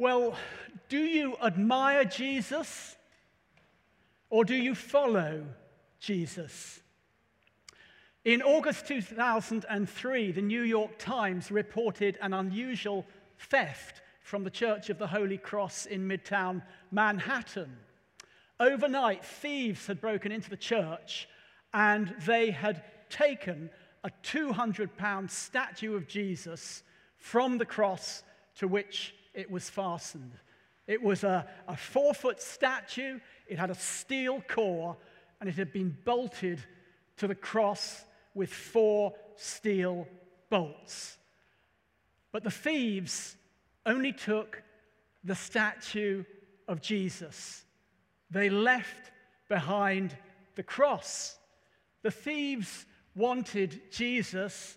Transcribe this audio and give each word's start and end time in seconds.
Well, 0.00 0.34
do 0.88 0.96
you 0.96 1.36
admire 1.44 2.06
Jesus 2.06 2.96
or 4.30 4.46
do 4.46 4.54
you 4.54 4.74
follow 4.74 5.44
Jesus? 5.98 6.80
In 8.24 8.40
August 8.40 8.86
2003, 8.86 10.32
the 10.32 10.40
New 10.40 10.62
York 10.62 10.96
Times 10.96 11.50
reported 11.50 12.16
an 12.22 12.32
unusual 12.32 13.04
theft 13.50 14.00
from 14.22 14.42
the 14.42 14.48
Church 14.48 14.88
of 14.88 14.96
the 14.96 15.06
Holy 15.06 15.36
Cross 15.36 15.84
in 15.84 16.08
Midtown 16.08 16.62
Manhattan. 16.90 17.76
Overnight, 18.58 19.22
thieves 19.22 19.86
had 19.86 20.00
broken 20.00 20.32
into 20.32 20.48
the 20.48 20.56
church 20.56 21.28
and 21.74 22.14
they 22.24 22.50
had 22.50 22.82
taken 23.10 23.68
a 24.02 24.10
200 24.22 24.96
pound 24.96 25.30
statue 25.30 25.94
of 25.94 26.08
Jesus 26.08 26.84
from 27.18 27.58
the 27.58 27.66
cross 27.66 28.22
to 28.54 28.66
which 28.66 29.12
it 29.34 29.50
was 29.50 29.70
fastened. 29.70 30.32
It 30.86 31.02
was 31.02 31.24
a, 31.24 31.46
a 31.68 31.76
four 31.76 32.14
foot 32.14 32.40
statue, 32.40 33.20
it 33.46 33.58
had 33.58 33.70
a 33.70 33.74
steel 33.74 34.42
core, 34.48 34.96
and 35.40 35.48
it 35.48 35.54
had 35.54 35.72
been 35.72 35.96
bolted 36.04 36.60
to 37.18 37.28
the 37.28 37.34
cross 37.34 38.04
with 38.34 38.52
four 38.52 39.14
steel 39.36 40.06
bolts. 40.48 41.16
But 42.32 42.44
the 42.44 42.50
thieves 42.50 43.36
only 43.86 44.12
took 44.12 44.62
the 45.24 45.34
statue 45.34 46.24
of 46.68 46.80
Jesus. 46.80 47.64
They 48.30 48.48
left 48.48 49.10
behind 49.48 50.16
the 50.54 50.62
cross. 50.62 51.38
The 52.02 52.10
thieves 52.10 52.86
wanted 53.14 53.80
Jesus 53.90 54.76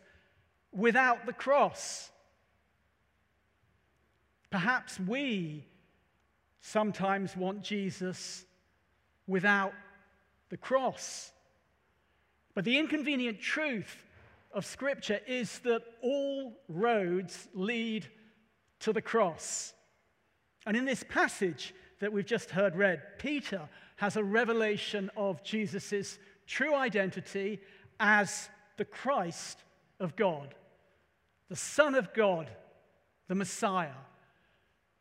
without 0.72 1.26
the 1.26 1.34
cross. 1.34 2.09
Perhaps 4.54 5.00
we 5.00 5.66
sometimes 6.62 7.36
want 7.36 7.64
Jesus 7.64 8.46
without 9.26 9.73
the 10.50 10.58
cross. 10.58 11.32
But 12.54 12.64
the 12.64 12.78
inconvenient 12.78 13.42
truth 13.42 14.06
of 14.52 14.64
Scripture 14.64 15.20
is 15.26 15.58
that 15.64 15.82
all 16.04 16.54
roads 16.70 17.48
lead 17.56 18.06
to 18.82 18.94
the 18.94 19.02
cross. 19.02 19.73
And 20.67 20.78
in 20.78 20.86
this 20.86 21.04
passage 21.10 21.73
that 22.00 22.14
we've 22.14 22.23
just 22.23 22.52
heard 22.52 22.76
read, 22.76 23.02
Peter 23.17 23.67
has 23.95 24.17
a 24.17 24.23
revelation 24.23 25.10
of 25.17 25.44
Jesus' 25.44 26.20
true 26.45 26.76
identity 26.76 27.60
as 28.00 28.50
the 28.78 28.86
Christ 28.86 29.64
of 30.00 30.16
God, 30.16 30.54
the 31.50 31.56
Son 31.56 31.95
of 31.95 32.14
God, 32.14 32.52
the 33.28 33.34
Messiah. 33.34 33.95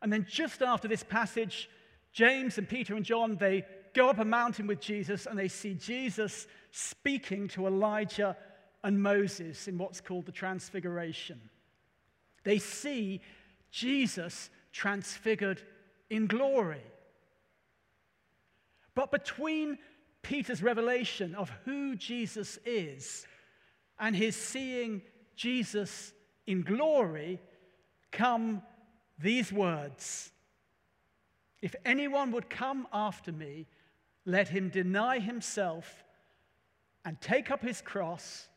And 0.03 0.11
then 0.11 0.27
just 0.29 0.61
after 0.61 0.87
this 0.87 1.01
passage, 1.01 1.69
James 2.11 2.57
and 2.57 2.67
Peter 2.67 2.95
and 2.95 3.05
John, 3.05 3.37
they 3.37 3.65
go 3.95 4.09
up 4.09 4.19
a 4.19 4.25
mountain 4.25 4.67
with 4.67 4.81
Jesus 4.81 5.25
and 5.25 5.39
they 5.39 5.47
see 5.47 5.73
Jesus 5.73 6.45
speaking 6.71 7.47
to 7.49 7.65
Elijah 7.65 8.35
and 8.83 9.01
Moses 9.01 9.69
in 9.69 9.77
what's 9.77 10.01
called 10.01 10.25
the 10.25 10.31
Transfiguration. 10.33 11.39
They 12.43 12.59
see 12.59 13.21
Jesus 13.71 14.49
transfigured 14.73 15.61
in 16.09 16.27
glory. 16.27 16.83
But 18.93 19.09
between 19.09 19.77
Peter's 20.21 20.61
revelation 20.61 21.33
of 21.33 21.49
who 21.63 21.95
Jesus 21.95 22.59
is 22.65 23.25
and 23.97 24.15
his 24.15 24.35
seeing 24.35 25.01
Jesus 25.37 26.11
in 26.45 26.61
glory 26.61 27.39
come 28.11 28.61
these 29.19 29.51
words 29.51 30.31
If 31.61 31.75
anyone 31.85 32.31
would 32.31 32.49
come 32.49 32.87
after 32.91 33.31
me, 33.31 33.67
let 34.25 34.49
him 34.49 34.69
deny 34.69 35.19
himself 35.19 36.03
and 37.05 37.19
take 37.19 37.51
up 37.51 37.61
his 37.61 37.81
cross 37.81 38.47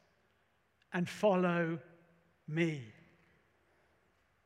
and 0.92 1.08
follow 1.08 1.78
me. 2.48 2.82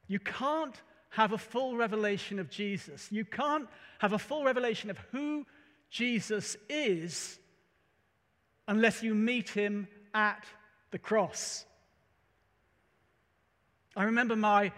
You 0.06 0.18
can't 0.18 0.74
have 1.10 1.32
a 1.32 1.38
full 1.38 1.76
revelation 1.76 2.38
of 2.38 2.50
Jesus. 2.50 3.08
You 3.10 3.24
can't 3.24 3.68
have 3.98 4.12
a 4.12 4.18
full 4.18 4.44
revelation 4.44 4.90
of 4.90 4.98
who 5.12 5.46
Jesus 5.90 6.56
is 6.68 7.38
unless 8.68 9.02
you 9.02 9.14
meet 9.14 9.50
him 9.50 9.88
at 10.14 10.44
the 10.90 10.98
cross. 10.98 11.64
I 13.96 14.04
remember 14.04 14.36
my 14.36 14.72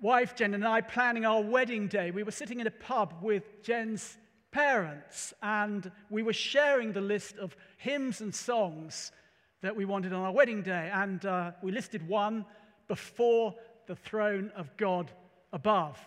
wife 0.00 0.36
Jen 0.36 0.54
and 0.54 0.66
I 0.66 0.80
planning 0.80 1.24
our 1.24 1.42
wedding 1.42 1.88
day. 1.88 2.10
We 2.10 2.22
were 2.22 2.30
sitting 2.30 2.60
in 2.60 2.66
a 2.66 2.72
pub 2.72 3.14
with 3.20 3.62
Jen's 3.62 4.16
parents, 4.50 5.34
and 5.42 5.90
we 6.10 6.22
were 6.22 6.32
sharing 6.32 6.92
the 6.92 7.00
list 7.00 7.36
of 7.36 7.56
hymns 7.78 8.20
and 8.20 8.34
songs 8.34 9.12
that 9.60 9.74
we 9.74 9.84
wanted 9.84 10.12
on 10.12 10.24
our 10.24 10.32
wedding 10.32 10.62
day. 10.62 10.90
And 10.92 11.24
uh, 11.26 11.52
we 11.62 11.72
listed 11.72 12.06
one 12.08 12.44
before 12.86 13.54
the 13.86 13.96
throne 13.96 14.52
of 14.54 14.74
God 14.76 15.10
above. 15.52 15.98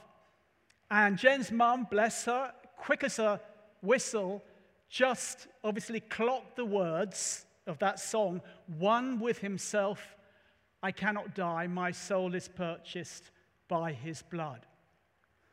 And 0.89 1.17
Jen's 1.17 1.51
mum, 1.51 1.87
bless 1.89 2.25
her, 2.25 2.53
quick 2.77 3.03
as 3.03 3.19
a 3.19 3.41
whistle, 3.81 4.41
just 4.89 5.47
obviously 5.63 5.99
clocked 5.99 6.55
the 6.55 6.65
words 6.65 7.45
of 7.67 7.79
that 7.79 7.99
song, 7.99 8.41
one 8.77 9.19
with 9.19 9.39
himself, 9.39 10.15
I 10.83 10.91
cannot 10.91 11.35
die, 11.35 11.67
my 11.67 11.91
soul 11.91 12.33
is 12.33 12.47
purchased 12.47 13.31
by 13.71 13.93
his 13.93 14.21
blood. 14.23 14.59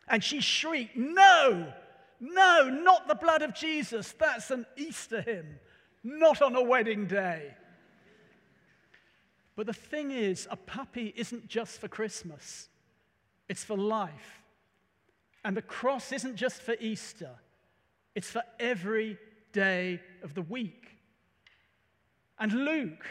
And 0.08 0.24
she 0.24 0.40
shrieked, 0.40 0.96
No, 0.96 1.72
no, 2.18 2.68
not 2.68 3.06
the 3.06 3.14
blood 3.14 3.42
of 3.42 3.54
Jesus. 3.54 4.12
That's 4.18 4.50
an 4.50 4.66
Easter 4.76 5.20
hymn, 5.20 5.60
not 6.02 6.42
on 6.42 6.56
a 6.56 6.62
wedding 6.62 7.06
day. 7.06 7.54
But 9.54 9.66
the 9.66 9.72
thing 9.72 10.10
is, 10.10 10.48
a 10.50 10.56
puppy 10.56 11.14
isn't 11.16 11.46
just 11.46 11.80
for 11.80 11.86
Christmas, 11.86 12.68
it's 13.48 13.62
for 13.62 13.76
life. 13.76 14.42
And 15.44 15.56
the 15.56 15.62
cross 15.62 16.10
isn't 16.10 16.34
just 16.34 16.60
for 16.60 16.74
Easter, 16.80 17.30
it's 18.16 18.30
for 18.30 18.42
every 18.58 19.16
day 19.52 20.00
of 20.24 20.34
the 20.34 20.42
week. 20.42 20.96
And 22.36 22.52
Luke, 22.52 23.06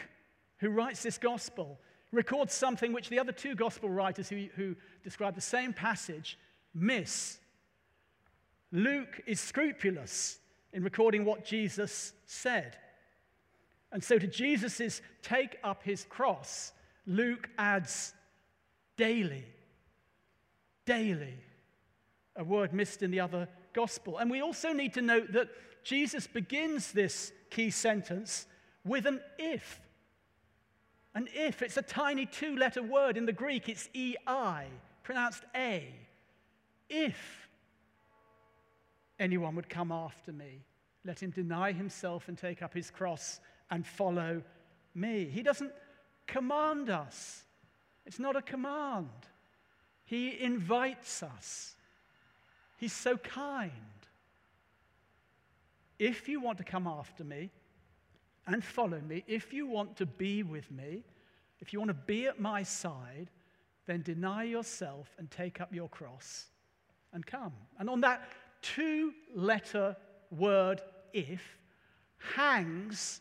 who 0.58 0.68
writes 0.68 1.02
this 1.02 1.16
gospel, 1.16 1.80
records 2.12 2.54
something 2.54 2.92
which 2.92 3.08
the 3.08 3.18
other 3.18 3.32
two 3.32 3.54
gospel 3.54 3.90
writers 3.90 4.28
who, 4.28 4.46
who 4.56 4.74
describe 5.02 5.34
the 5.34 5.40
same 5.40 5.72
passage 5.72 6.38
miss. 6.74 7.38
Luke 8.72 9.20
is 9.26 9.40
scrupulous 9.40 10.38
in 10.72 10.82
recording 10.82 11.24
what 11.24 11.44
Jesus 11.44 12.12
said. 12.26 12.76
And 13.92 14.02
so 14.02 14.18
to 14.18 14.26
Jesus' 14.26 15.00
take 15.22 15.58
up 15.64 15.82
his 15.82 16.04
cross, 16.04 16.72
Luke 17.06 17.48
adds 17.56 18.12
daily. 18.96 19.44
Daily. 20.84 21.34
A 22.36 22.44
word 22.44 22.72
missed 22.72 23.02
in 23.02 23.10
the 23.10 23.20
other 23.20 23.48
gospel. 23.72 24.18
And 24.18 24.30
we 24.30 24.42
also 24.42 24.72
need 24.72 24.94
to 24.94 25.02
note 25.02 25.32
that 25.32 25.48
Jesus 25.84 26.26
begins 26.26 26.92
this 26.92 27.32
key 27.50 27.70
sentence 27.70 28.46
with 28.84 29.06
an 29.06 29.20
if. 29.38 29.80
An 31.14 31.28
if, 31.34 31.62
it's 31.62 31.76
a 31.76 31.82
tiny 31.82 32.26
two 32.26 32.56
letter 32.56 32.82
word. 32.82 33.16
In 33.16 33.26
the 33.26 33.32
Greek, 33.32 33.68
it's 33.68 33.88
EI, 33.94 34.66
pronounced 35.02 35.44
A. 35.54 35.92
If 36.88 37.48
anyone 39.18 39.56
would 39.56 39.68
come 39.68 39.92
after 39.92 40.32
me, 40.32 40.64
let 41.04 41.22
him 41.22 41.30
deny 41.30 41.72
himself 41.72 42.28
and 42.28 42.36
take 42.36 42.62
up 42.62 42.74
his 42.74 42.90
cross 42.90 43.40
and 43.70 43.86
follow 43.86 44.42
me. 44.94 45.24
He 45.24 45.42
doesn't 45.42 45.72
command 46.26 46.90
us, 46.90 47.44
it's 48.06 48.18
not 48.18 48.36
a 48.36 48.42
command. 48.42 49.08
He 50.04 50.40
invites 50.40 51.22
us. 51.22 51.76
He's 52.78 52.94
so 52.94 53.18
kind. 53.18 53.72
If 55.98 56.28
you 56.28 56.40
want 56.40 56.56
to 56.58 56.64
come 56.64 56.86
after 56.86 57.24
me, 57.24 57.50
and 58.48 58.64
follow 58.64 59.00
me, 59.00 59.24
if 59.26 59.52
you 59.52 59.66
want 59.66 59.96
to 59.98 60.06
be 60.06 60.42
with 60.42 60.70
me, 60.70 61.04
if 61.60 61.72
you 61.72 61.78
want 61.78 61.90
to 61.90 61.94
be 61.94 62.26
at 62.26 62.40
my 62.40 62.62
side, 62.62 63.28
then 63.86 64.02
deny 64.02 64.44
yourself 64.44 65.14
and 65.18 65.30
take 65.30 65.60
up 65.60 65.72
your 65.72 65.88
cross 65.88 66.46
and 67.12 67.24
come. 67.26 67.52
And 67.78 67.90
on 67.90 68.00
that 68.00 68.28
two 68.62 69.12
letter 69.34 69.96
word, 70.30 70.80
if, 71.12 71.58
hangs 72.34 73.20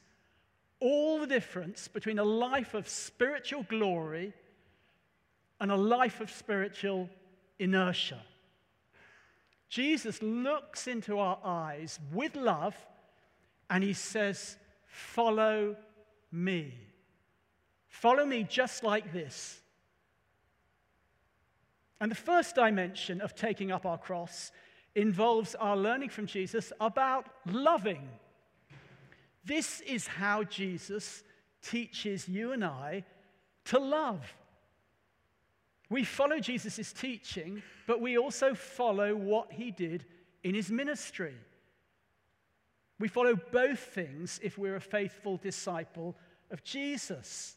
all 0.80 1.20
the 1.20 1.28
difference 1.28 1.88
between 1.88 2.20
a 2.20 2.24
life 2.24 2.74
of 2.74 2.88
spiritual 2.88 3.64
glory 3.64 4.34
and 5.60 5.72
a 5.72 5.76
life 5.76 6.22
of 6.22 6.30
spiritual 6.30 7.10
inertia. 7.60 8.22
Jesus 9.70 10.22
looks 10.22 10.88
into 10.88 11.20
our 11.20 11.40
eyes 11.44 12.00
with 12.14 12.36
love 12.36 12.76
and 13.70 13.84
he 13.84 13.94
says, 13.94 14.58
Follow 14.98 15.76
me. 16.32 16.74
Follow 17.88 18.26
me 18.26 18.44
just 18.44 18.84
like 18.84 19.14
this. 19.14 19.62
And 22.02 22.10
the 22.10 22.16
first 22.16 22.56
dimension 22.56 23.22
of 23.22 23.36
taking 23.36 23.72
up 23.72 23.86
our 23.86 24.00
cross 24.00 24.52
involves 24.96 25.54
our 25.54 25.78
learning 25.78 26.10
from 26.10 26.26
Jesus 26.26 26.74
about 26.82 27.28
loving. 27.46 28.10
This 29.46 29.82
is 29.82 30.08
how 30.08 30.44
Jesus 30.44 31.24
teaches 31.62 32.28
you 32.28 32.54
and 32.54 32.66
I 32.66 33.06
to 33.66 33.78
love. 33.78 34.22
We 35.92 36.06
follow 36.06 36.40
Jesus' 36.40 36.92
teaching, 36.92 37.62
but 37.86 38.02
we 38.02 38.18
also 38.18 38.56
follow 38.56 39.16
what 39.16 39.52
he 39.52 39.70
did 39.70 40.06
in 40.44 40.56
his 40.56 40.72
ministry. 40.72 41.36
We 43.00 43.08
follow 43.08 43.36
both 43.36 43.80
things 43.80 44.40
if 44.42 44.58
we're 44.58 44.76
a 44.76 44.82
faithful 44.82 45.38
disciple 45.38 46.16
of 46.52 46.64
Jesus. 46.64 47.56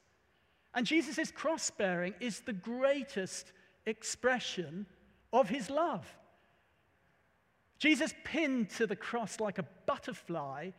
And 0.74 0.86
Jesus' 0.86 1.30
cross 1.30 1.70
bearing 1.70 2.14
is 2.20 2.40
the 2.40 2.52
greatest 2.52 3.52
expression 3.86 4.86
of 5.32 5.48
his 5.48 5.70
love. 5.70 6.06
Jesus 7.78 8.12
pinned 8.24 8.70
to 8.70 8.86
the 8.86 8.96
cross 8.96 9.40
like 9.40 9.58
a 9.58 9.66
butterfly 9.86 10.70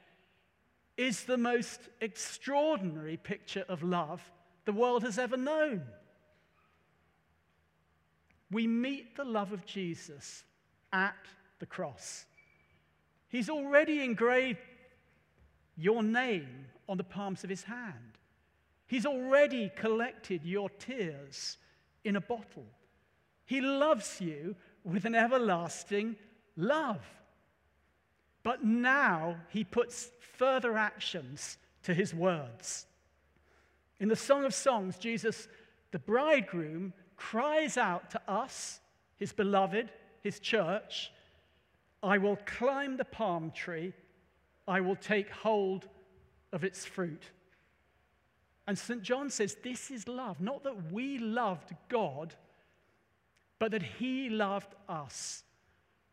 is 0.97 1.23
the 1.23 1.37
most 1.37 1.89
extraordinary 1.99 3.17
picture 3.17 3.65
of 3.67 3.81
love 3.81 4.21
the 4.65 4.71
world 4.71 5.01
has 5.03 5.17
ever 5.17 5.37
known. 5.37 5.81
We 8.51 8.67
meet 8.67 9.15
the 9.15 9.23
love 9.23 9.51
of 9.51 9.65
Jesus 9.65 10.43
at 10.93 11.15
the 11.59 11.65
cross. 11.65 12.25
He's 13.31 13.49
already 13.49 14.03
engraved 14.03 14.59
your 15.77 16.03
name 16.03 16.65
on 16.89 16.97
the 16.97 17.03
palms 17.03 17.45
of 17.45 17.49
his 17.49 17.63
hand. 17.63 18.17
He's 18.87 19.05
already 19.05 19.71
collected 19.73 20.43
your 20.43 20.69
tears 20.69 21.57
in 22.03 22.17
a 22.17 22.21
bottle. 22.21 22.65
He 23.45 23.61
loves 23.61 24.19
you 24.19 24.57
with 24.83 25.05
an 25.05 25.15
everlasting 25.15 26.17
love. 26.57 27.05
But 28.43 28.65
now 28.65 29.37
he 29.47 29.63
puts 29.63 30.09
further 30.37 30.77
actions 30.77 31.57
to 31.83 31.93
his 31.93 32.13
words. 32.13 32.85
In 34.01 34.09
the 34.09 34.15
Song 34.15 34.43
of 34.43 34.53
Songs, 34.53 34.97
Jesus, 34.97 35.47
the 35.91 35.99
bridegroom, 35.99 36.91
cries 37.15 37.77
out 37.77 38.09
to 38.11 38.21
us, 38.27 38.81
his 39.15 39.31
beloved, 39.31 39.89
his 40.21 40.39
church, 40.39 41.11
I 42.03 42.17
will 42.17 42.37
climb 42.45 42.97
the 42.97 43.05
palm 43.05 43.51
tree, 43.51 43.93
I 44.67 44.81
will 44.81 44.95
take 44.95 45.29
hold 45.29 45.87
of 46.51 46.63
its 46.63 46.85
fruit. 46.85 47.23
And 48.67 48.77
St. 48.77 49.01
John 49.01 49.29
says 49.29 49.57
this 49.63 49.91
is 49.91 50.07
love, 50.07 50.39
not 50.39 50.63
that 50.63 50.91
we 50.91 51.17
loved 51.17 51.73
God, 51.89 52.35
but 53.59 53.71
that 53.71 53.83
he 53.83 54.29
loved 54.29 54.75
us 54.87 55.43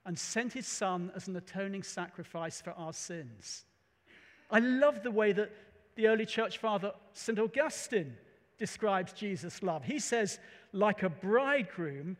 and 0.04 0.18
sent 0.18 0.52
his 0.52 0.66
son 0.66 1.10
as 1.14 1.28
an 1.28 1.36
atoning 1.36 1.82
sacrifice 1.82 2.60
for 2.60 2.70
our 2.72 2.92
sins. 2.92 3.64
I 4.50 4.58
love 4.58 5.02
the 5.02 5.10
way 5.10 5.32
that 5.32 5.50
the 5.94 6.06
early 6.06 6.26
church 6.26 6.58
father, 6.58 6.92
St. 7.12 7.38
Augustine, 7.38 8.16
describes 8.58 9.12
Jesus' 9.12 9.62
love. 9.62 9.84
He 9.84 9.98
says, 9.98 10.38
like 10.72 11.02
a 11.02 11.10
bridegroom 11.10 12.16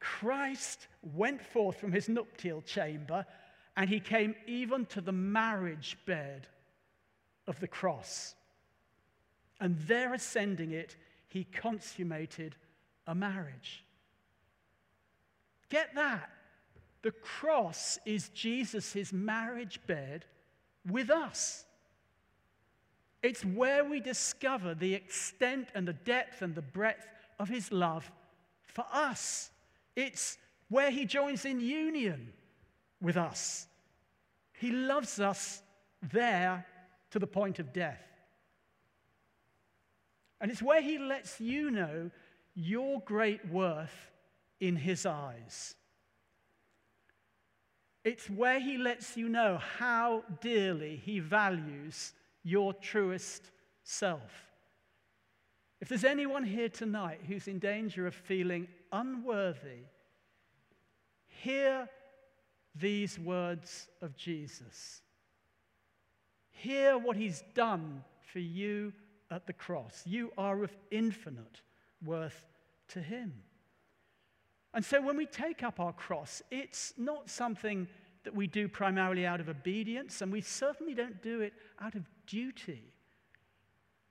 Christ 0.00 0.86
went 1.14 1.42
forth 1.42 1.80
from 1.80 1.92
his 1.92 2.08
nuptial 2.08 2.62
chamber 2.62 3.26
and 3.76 3.88
he 3.88 4.00
came 4.00 4.34
even 4.46 4.86
to 4.86 5.00
the 5.00 5.12
marriage 5.12 5.96
bed 6.06 6.46
of 7.46 7.58
the 7.60 7.68
cross. 7.68 8.34
And 9.60 9.78
there 9.86 10.14
ascending 10.14 10.72
it, 10.72 10.96
he 11.28 11.44
consummated 11.44 12.56
a 13.06 13.14
marriage. 13.14 13.84
Get 15.68 15.94
that? 15.94 16.30
The 17.02 17.10
cross 17.12 17.98
is 18.04 18.30
Jesus' 18.30 19.12
marriage 19.12 19.80
bed 19.86 20.24
with 20.88 21.10
us. 21.10 21.64
It's 23.22 23.44
where 23.44 23.84
we 23.84 24.00
discover 24.00 24.74
the 24.74 24.94
extent 24.94 25.68
and 25.74 25.86
the 25.86 25.92
depth 25.92 26.42
and 26.42 26.54
the 26.54 26.62
breadth 26.62 27.06
of 27.38 27.48
his 27.48 27.72
love 27.72 28.10
for 28.66 28.84
us. 28.92 29.50
It's 29.98 30.38
where 30.68 30.92
he 30.92 31.06
joins 31.06 31.44
in 31.44 31.58
union 31.58 32.32
with 33.02 33.16
us. 33.16 33.66
He 34.52 34.70
loves 34.70 35.18
us 35.18 35.60
there 36.12 36.64
to 37.10 37.18
the 37.18 37.26
point 37.26 37.58
of 37.58 37.72
death. 37.72 38.00
And 40.40 40.52
it's 40.52 40.62
where 40.62 40.80
he 40.80 40.98
lets 40.98 41.40
you 41.40 41.72
know 41.72 42.12
your 42.54 43.00
great 43.00 43.44
worth 43.48 44.12
in 44.60 44.76
his 44.76 45.04
eyes. 45.04 45.74
It's 48.04 48.30
where 48.30 48.60
he 48.60 48.78
lets 48.78 49.16
you 49.16 49.28
know 49.28 49.58
how 49.78 50.22
dearly 50.40 50.94
he 50.94 51.18
values 51.18 52.12
your 52.44 52.72
truest 52.72 53.50
self. 53.82 54.52
If 55.80 55.88
there's 55.88 56.04
anyone 56.04 56.44
here 56.44 56.68
tonight 56.68 57.22
who's 57.26 57.48
in 57.48 57.58
danger 57.58 58.06
of 58.06 58.14
feeling 58.14 58.68
unworthy, 58.92 59.84
hear 61.26 61.88
these 62.74 63.18
words 63.18 63.88
of 64.02 64.16
Jesus. 64.16 65.02
Hear 66.50 66.98
what 66.98 67.16
he's 67.16 67.42
done 67.54 68.02
for 68.32 68.40
you 68.40 68.92
at 69.30 69.46
the 69.46 69.52
cross. 69.52 70.02
You 70.06 70.32
are 70.36 70.62
of 70.62 70.76
infinite 70.90 71.62
worth 72.04 72.44
to 72.88 73.00
him. 73.00 73.32
And 74.74 74.84
so 74.84 75.00
when 75.00 75.16
we 75.16 75.26
take 75.26 75.62
up 75.62 75.80
our 75.80 75.92
cross, 75.92 76.42
it's 76.50 76.94
not 76.96 77.30
something 77.30 77.88
that 78.24 78.34
we 78.34 78.46
do 78.46 78.68
primarily 78.68 79.24
out 79.24 79.40
of 79.40 79.48
obedience, 79.48 80.20
and 80.20 80.30
we 80.30 80.40
certainly 80.40 80.94
don't 80.94 81.22
do 81.22 81.40
it 81.40 81.52
out 81.80 81.94
of 81.94 82.04
duty. 82.26 82.92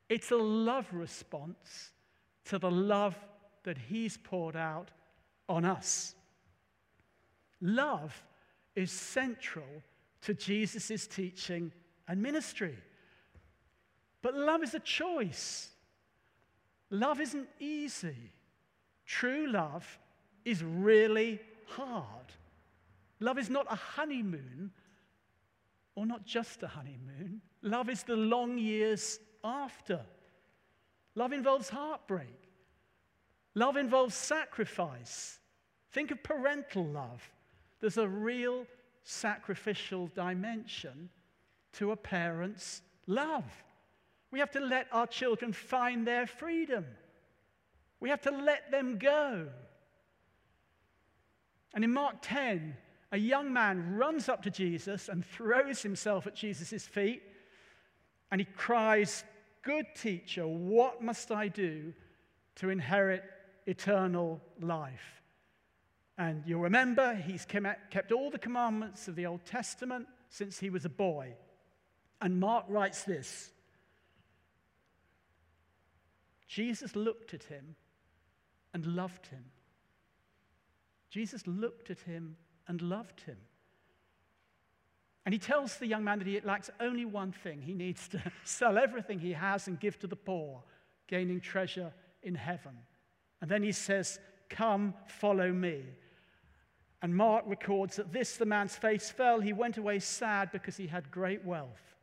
It's 0.10 0.32
a 0.32 0.38
love 0.38 0.88
response 0.92 1.92
to 2.46 2.58
the 2.58 2.72
love 2.72 3.16
that 3.68 3.78
He's 3.78 4.16
poured 4.16 4.56
out 4.56 4.92
on 5.50 5.66
us. 5.66 6.16
Love 7.60 8.24
is 8.76 8.90
central 8.92 9.84
to 10.22 10.34
Jesus' 10.34 11.06
teaching 11.06 11.74
and 12.08 12.22
ministry. 12.22 12.78
But 14.22 14.36
love 14.36 14.64
is 14.64 14.74
a 14.74 14.80
choice. 14.80 15.70
Love 16.90 17.20
isn't 17.20 17.50
easy. 17.60 18.32
True 19.06 19.48
love 19.52 20.00
is 20.46 20.64
really 20.64 21.42
hard. 21.66 22.32
Love 23.20 23.38
is 23.38 23.50
not 23.50 23.68
a 23.70 23.76
honeymoon, 23.76 24.72
or 25.96 26.06
not 26.06 26.26
just 26.26 26.64
a 26.64 26.68
honeymoon. 26.68 27.42
Love 27.62 27.90
is 27.90 28.04
the 28.04 28.16
long 28.16 28.58
years 28.58 29.20
after. 29.44 30.00
Love 31.16 31.34
involves 31.34 31.68
heartbreak. 31.68 32.47
Love 33.58 33.76
involves 33.76 34.14
sacrifice. 34.14 35.40
Think 35.92 36.12
of 36.12 36.22
parental 36.22 36.86
love. 36.86 37.28
There's 37.80 37.98
a 37.98 38.08
real 38.08 38.68
sacrificial 39.02 40.12
dimension 40.14 41.10
to 41.74 41.92
a 41.92 41.96
parent's 41.96 42.84
love. 43.08 43.46
We 44.30 44.38
have 44.38 44.52
to 44.52 44.60
let 44.60 44.86
our 44.92 45.08
children 45.08 45.54
find 45.54 46.06
their 46.06 46.28
freedom. 46.28 46.86
We 48.00 48.10
have 48.10 48.22
to 48.22 48.30
let 48.30 48.70
them 48.70 49.00
go. 49.00 49.48
And 51.74 51.84
in 51.84 51.92
Mark 51.92 52.18
10, 52.22 52.78
a 53.12 53.18
young 53.18 53.52
man 53.52 53.96
runs 53.96 54.30
up 54.30 54.44
to 54.44 54.52
Jesus 54.52 55.10
and 55.10 55.26
throws 55.26 55.82
himself 55.82 56.28
at 56.28 56.36
Jesus' 56.36 56.86
feet 56.86 57.24
and 58.30 58.40
he 58.40 58.46
cries, 58.46 59.24
Good 59.64 59.88
teacher, 59.96 60.46
what 60.46 61.02
must 61.02 61.32
I 61.32 61.48
do 61.48 61.96
to 62.58 62.70
inherit 62.70 63.24
eternal 63.68 64.42
life? 64.60 65.22
And 66.18 66.42
you'll 66.48 66.62
remember 66.62 67.14
he's 67.14 67.46
kept 67.46 68.12
all 68.12 68.32
the 68.32 68.40
commandments 68.40 69.08
of 69.08 69.16
the 69.16 69.28
Old 69.28 69.46
Testament 69.46 70.08
since 70.30 70.60
he 70.60 70.72
was 70.72 70.84
a 70.84 70.90
boy. 70.90 71.36
And 72.20 72.40
Mark 72.40 72.66
writes 72.68 73.04
this 73.04 73.52
Jesus 76.48 76.96
looked 76.96 77.34
at 77.34 77.44
him 77.44 77.76
and 78.74 78.86
loved 78.86 79.28
him. 79.28 79.46
Jesus 81.10 81.46
looked 81.46 81.92
at 81.92 82.00
him 82.00 82.36
and 82.68 82.82
loved 82.82 83.22
him. 83.22 83.38
And 85.26 85.34
he 85.34 85.40
tells 85.40 85.76
the 85.76 85.88
young 85.88 86.06
man 86.06 86.20
that 86.20 86.28
he 86.28 86.40
lacks 86.40 86.70
only 86.80 87.04
one 87.04 87.34
thing. 87.34 87.62
He 87.62 87.74
needs 87.74 88.08
to 88.10 88.22
sell 88.46 88.78
everything 88.78 89.20
he 89.20 89.34
has 89.34 89.68
and 89.68 89.80
give 89.80 90.00
to 90.00 90.08
the 90.08 90.16
poor, 90.16 90.64
gaining 91.08 91.42
treasure 91.42 91.94
in 92.24 92.34
heaven. 92.34 92.78
And 93.42 93.50
then 93.50 93.64
he 93.64 93.72
says, 93.72 94.20
Come, 94.50 94.94
follow 95.08 95.52
me. 95.52 95.84
And 97.02 97.16
Mark 97.16 97.44
records 97.48 97.98
that 97.98 98.12
this 98.12 98.38
the 98.38 98.46
man's 98.46 98.76
face 98.76 99.10
fell. 99.10 99.40
He 99.40 99.54
went 99.54 99.78
away 99.78 100.00
sad 100.00 100.52
because 100.52 100.78
he 100.78 100.88
had 100.88 101.12
great 101.12 101.46
wealth. 101.46 101.96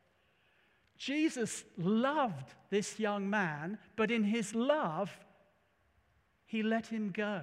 Jesus 0.96 1.64
loved 1.76 2.54
this 2.70 3.00
young 3.00 3.28
man, 3.28 3.78
but 3.96 4.10
in 4.10 4.22
his 4.22 4.54
love, 4.54 5.18
he 6.46 6.62
let 6.62 6.86
him 6.86 7.10
go. 7.10 7.42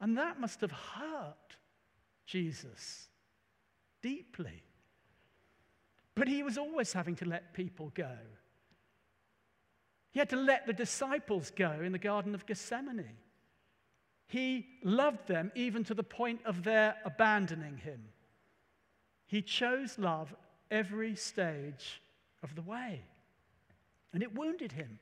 And 0.00 0.16
that 0.16 0.40
must 0.40 0.62
have 0.62 0.72
hurt 0.72 1.56
Jesus 2.26 3.08
deeply. 4.00 4.62
But 6.14 6.28
he 6.28 6.42
was 6.42 6.56
always 6.56 6.92
having 6.92 7.16
to 7.16 7.26
let 7.26 7.52
people 7.52 7.92
go. 7.94 8.16
He 10.12 10.18
had 10.18 10.30
to 10.30 10.36
let 10.36 10.66
the 10.66 10.72
disciples 10.72 11.52
go 11.54 11.70
in 11.82 11.92
the 11.92 11.98
Garden 11.98 12.34
of 12.34 12.46
Gethsemane. 12.46 13.16
He 14.26 14.66
loved 14.82 15.26
them 15.26 15.50
even 15.54 15.84
to 15.84 15.94
the 15.94 16.02
point 16.02 16.40
of 16.44 16.62
their 16.62 16.96
abandoning 17.04 17.78
him. 17.78 18.00
He 19.26 19.42
chose 19.42 19.98
love 19.98 20.34
every 20.70 21.14
stage 21.14 22.02
of 22.42 22.54
the 22.54 22.62
way. 22.62 23.02
And 24.12 24.22
it 24.22 24.34
wounded 24.34 24.72
him. 24.72 24.98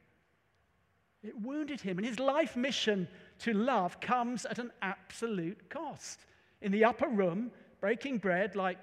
It 1.23 1.39
wounded 1.41 1.81
him. 1.81 1.99
And 1.99 2.07
his 2.07 2.19
life 2.19 2.57
mission 2.57 3.09
to 3.41 3.53
love 3.53 4.01
comes 4.01 4.45
at 4.45 4.59
an 4.59 4.71
absolute 4.83 5.69
cost. 5.71 6.21
In 6.61 6.73
the 6.73 6.85
upper 6.85 7.09
room, 7.09 7.51
breaking 7.81 8.19
bread 8.19 8.57
like 8.57 8.79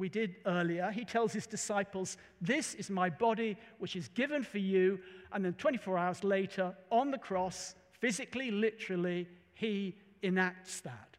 we 0.00 0.08
did 0.08 0.36
earlier, 0.46 0.90
he 0.90 1.04
tells 1.04 1.32
his 1.32 1.46
disciples, 1.46 2.16
This 2.40 2.74
is 2.74 2.90
my 2.90 3.10
body, 3.10 3.56
which 3.78 3.94
is 3.94 4.08
given 4.08 4.42
for 4.42 4.58
you. 4.58 4.98
And 5.32 5.44
then 5.44 5.52
24 5.54 5.98
hours 5.98 6.24
later, 6.24 6.74
on 6.90 7.10
the 7.10 7.18
cross, 7.18 7.74
physically, 7.92 8.50
literally, 8.50 9.28
he 9.54 9.96
enacts 10.22 10.80
that. 10.80 11.16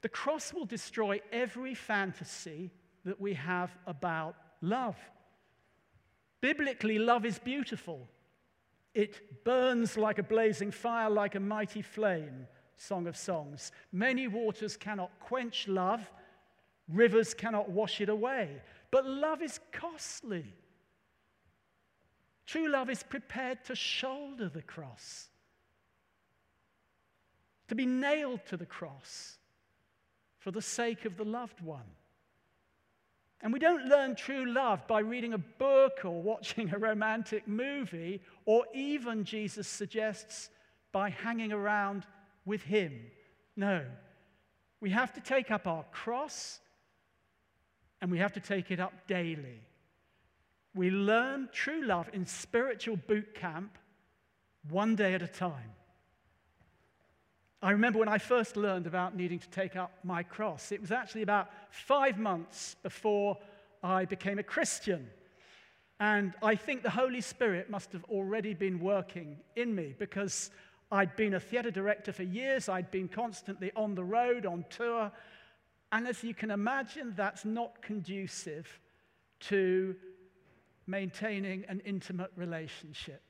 The 0.00 0.08
cross 0.08 0.54
will 0.54 0.66
destroy 0.66 1.20
every 1.32 1.74
fantasy 1.74 2.70
that 3.04 3.20
we 3.20 3.34
have 3.34 3.76
about 3.86 4.36
love. 4.62 4.96
Biblically, 6.40 6.98
love 6.98 7.24
is 7.26 7.38
beautiful. 7.38 8.08
It 8.94 9.44
burns 9.44 9.96
like 9.96 10.18
a 10.18 10.22
blazing 10.22 10.70
fire, 10.70 11.10
like 11.10 11.34
a 11.34 11.40
mighty 11.40 11.82
flame. 11.82 12.46
Song 12.76 13.06
of 13.06 13.16
Songs. 13.16 13.72
Many 13.92 14.28
waters 14.28 14.76
cannot 14.76 15.10
quench 15.20 15.66
love, 15.68 16.10
rivers 16.88 17.34
cannot 17.34 17.70
wash 17.70 18.00
it 18.00 18.08
away. 18.08 18.62
But 18.90 19.06
love 19.06 19.42
is 19.42 19.60
costly. 19.72 20.44
True 22.46 22.70
love 22.70 22.88
is 22.90 23.02
prepared 23.02 23.64
to 23.64 23.74
shoulder 23.74 24.48
the 24.48 24.62
cross, 24.62 25.28
to 27.68 27.74
be 27.74 27.86
nailed 27.86 28.46
to 28.46 28.56
the 28.56 28.66
cross 28.66 29.38
for 30.38 30.52
the 30.52 30.62
sake 30.62 31.04
of 31.04 31.16
the 31.16 31.24
loved 31.24 31.60
one. 31.60 31.90
And 33.42 33.52
we 33.52 33.58
don't 33.58 33.86
learn 33.86 34.14
true 34.14 34.50
love 34.50 34.86
by 34.86 35.00
reading 35.00 35.32
a 35.32 35.38
book 35.38 36.04
or 36.04 36.22
watching 36.22 36.72
a 36.72 36.78
romantic 36.78 37.46
movie, 37.48 38.22
or 38.44 38.64
even, 38.72 39.24
Jesus 39.24 39.66
suggests, 39.66 40.50
by 40.92 41.10
hanging 41.10 41.52
around 41.52 42.06
with 42.46 42.62
Him. 42.62 42.98
No. 43.56 43.84
We 44.80 44.90
have 44.90 45.12
to 45.14 45.20
take 45.20 45.50
up 45.50 45.66
our 45.66 45.84
cross 45.92 46.60
and 48.00 48.10
we 48.10 48.18
have 48.18 48.32
to 48.34 48.40
take 48.40 48.70
it 48.70 48.80
up 48.80 49.06
daily. 49.06 49.60
We 50.74 50.90
learn 50.90 51.48
true 51.52 51.82
love 51.84 52.08
in 52.12 52.26
spiritual 52.26 52.96
boot 52.96 53.34
camp 53.34 53.76
one 54.68 54.94
day 54.94 55.14
at 55.14 55.22
a 55.22 55.28
time. 55.28 55.72
I 57.62 57.70
remember 57.70 57.98
when 57.98 58.08
I 58.08 58.18
first 58.18 58.56
learned 58.56 58.86
about 58.86 59.16
needing 59.16 59.38
to 59.38 59.48
take 59.50 59.74
up 59.74 59.90
my 60.04 60.22
cross, 60.22 60.72
it 60.72 60.80
was 60.80 60.92
actually 60.92 61.22
about 61.22 61.50
five 61.70 62.18
months 62.18 62.76
before 62.82 63.38
I 63.82 64.04
became 64.04 64.38
a 64.38 64.42
Christian. 64.42 65.08
And 65.98 66.34
I 66.42 66.54
think 66.54 66.82
the 66.82 66.90
Holy 66.90 67.22
Spirit 67.22 67.70
must 67.70 67.92
have 67.92 68.04
already 68.04 68.52
been 68.52 68.78
working 68.80 69.38
in 69.56 69.74
me 69.74 69.94
because 69.98 70.50
I'd 70.90 71.16
been 71.16 71.34
a 71.34 71.40
theatre 71.40 71.70
director 71.70 72.12
for 72.12 72.22
years, 72.22 72.68
I'd 72.68 72.90
been 72.90 73.08
constantly 73.08 73.72
on 73.74 73.94
the 73.94 74.04
road, 74.04 74.46
on 74.46 74.64
tour. 74.70 75.10
And 75.92 76.06
as 76.06 76.22
you 76.22 76.34
can 76.34 76.50
imagine, 76.50 77.14
that's 77.16 77.44
not 77.44 77.82
conducive 77.82 78.80
to 79.40 79.96
maintaining 80.86 81.64
an 81.68 81.80
intimate 81.84 82.30
relationship 82.36 83.22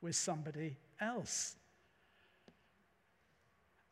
with 0.00 0.16
somebody 0.16 0.76
else. 1.00 1.56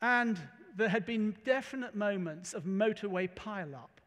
And 0.01 0.39
there 0.75 0.89
had 0.89 1.05
been 1.05 1.35
definite 1.45 1.95
moments 1.95 2.53
of 2.53 2.63
motorway 2.63 3.29
pileup 3.29 4.01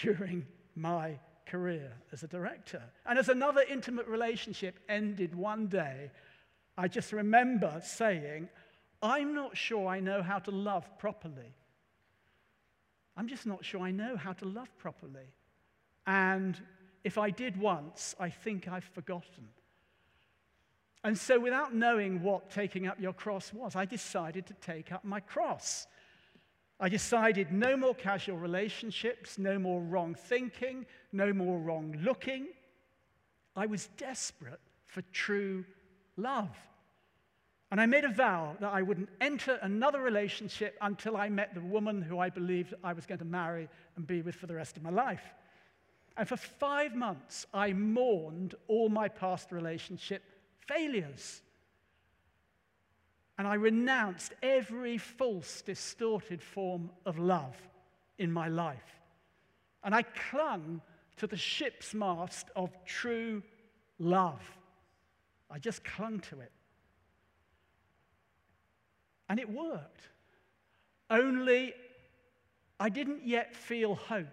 during 0.00 0.46
my 0.76 1.18
career 1.46 1.92
as 2.12 2.22
a 2.22 2.28
director. 2.28 2.82
And 3.06 3.18
as 3.18 3.28
another 3.28 3.62
intimate 3.68 4.06
relationship 4.06 4.78
ended 4.88 5.34
one 5.34 5.66
day, 5.66 6.10
I 6.76 6.88
just 6.88 7.12
remember 7.12 7.80
saying, 7.84 8.48
I'm 9.02 9.34
not 9.34 9.56
sure 9.56 9.86
I 9.86 10.00
know 10.00 10.22
how 10.22 10.38
to 10.40 10.50
love 10.50 10.88
properly. 10.98 11.54
I'm 13.16 13.28
just 13.28 13.46
not 13.46 13.64
sure 13.64 13.80
I 13.80 13.90
know 13.90 14.16
how 14.16 14.32
to 14.32 14.44
love 14.44 14.76
properly. 14.78 15.28
And 16.06 16.60
if 17.04 17.18
I 17.18 17.30
did 17.30 17.56
once, 17.56 18.14
I 18.18 18.30
think 18.30 18.66
I've 18.66 18.84
forgotten. 18.84 19.48
And 21.04 21.16
so, 21.16 21.38
without 21.38 21.74
knowing 21.74 22.22
what 22.22 22.50
taking 22.50 22.86
up 22.86 22.98
your 22.98 23.12
cross 23.12 23.52
was, 23.52 23.76
I 23.76 23.84
decided 23.84 24.46
to 24.46 24.54
take 24.54 24.90
up 24.90 25.04
my 25.04 25.20
cross. 25.20 25.86
I 26.80 26.88
decided 26.88 27.52
no 27.52 27.76
more 27.76 27.94
casual 27.94 28.38
relationships, 28.38 29.38
no 29.38 29.58
more 29.58 29.80
wrong 29.80 30.14
thinking, 30.14 30.86
no 31.12 31.32
more 31.32 31.58
wrong 31.58 31.96
looking. 32.02 32.48
I 33.54 33.66
was 33.66 33.88
desperate 33.96 34.60
for 34.86 35.02
true 35.12 35.64
love. 36.16 36.56
And 37.70 37.80
I 37.80 37.86
made 37.86 38.04
a 38.04 38.12
vow 38.12 38.56
that 38.60 38.72
I 38.72 38.82
wouldn't 38.82 39.08
enter 39.20 39.58
another 39.62 40.00
relationship 40.00 40.76
until 40.80 41.16
I 41.16 41.28
met 41.28 41.54
the 41.54 41.60
woman 41.60 42.02
who 42.02 42.18
I 42.18 42.30
believed 42.30 42.74
I 42.84 42.92
was 42.92 43.06
going 43.06 43.18
to 43.18 43.24
marry 43.24 43.68
and 43.96 44.06
be 44.06 44.22
with 44.22 44.36
for 44.36 44.46
the 44.46 44.54
rest 44.54 44.76
of 44.76 44.82
my 44.82 44.90
life. 44.90 45.24
And 46.16 46.28
for 46.28 46.36
five 46.36 46.94
months, 46.94 47.46
I 47.52 47.72
mourned 47.72 48.54
all 48.68 48.88
my 48.88 49.08
past 49.08 49.50
relationship 49.50 50.22
failures. 50.68 51.42
And 53.36 53.48
I 53.48 53.54
renounced 53.54 54.32
every 54.42 54.96
false, 54.96 55.62
distorted 55.62 56.40
form 56.40 56.90
of 57.04 57.18
love 57.18 57.56
in 58.18 58.30
my 58.30 58.46
life. 58.46 59.00
And 59.82 59.94
I 59.94 60.02
clung 60.02 60.80
to 61.16 61.26
the 61.26 61.36
ship's 61.36 61.92
mast 61.94 62.46
of 62.54 62.70
true 62.84 63.42
love. 63.98 64.40
I 65.54 65.58
just 65.58 65.84
clung 65.84 66.18
to 66.18 66.40
it. 66.40 66.50
And 69.28 69.38
it 69.38 69.48
worked. 69.48 70.08
Only 71.08 71.74
I 72.80 72.88
didn't 72.88 73.24
yet 73.24 73.54
feel 73.54 73.94
hope. 73.94 74.26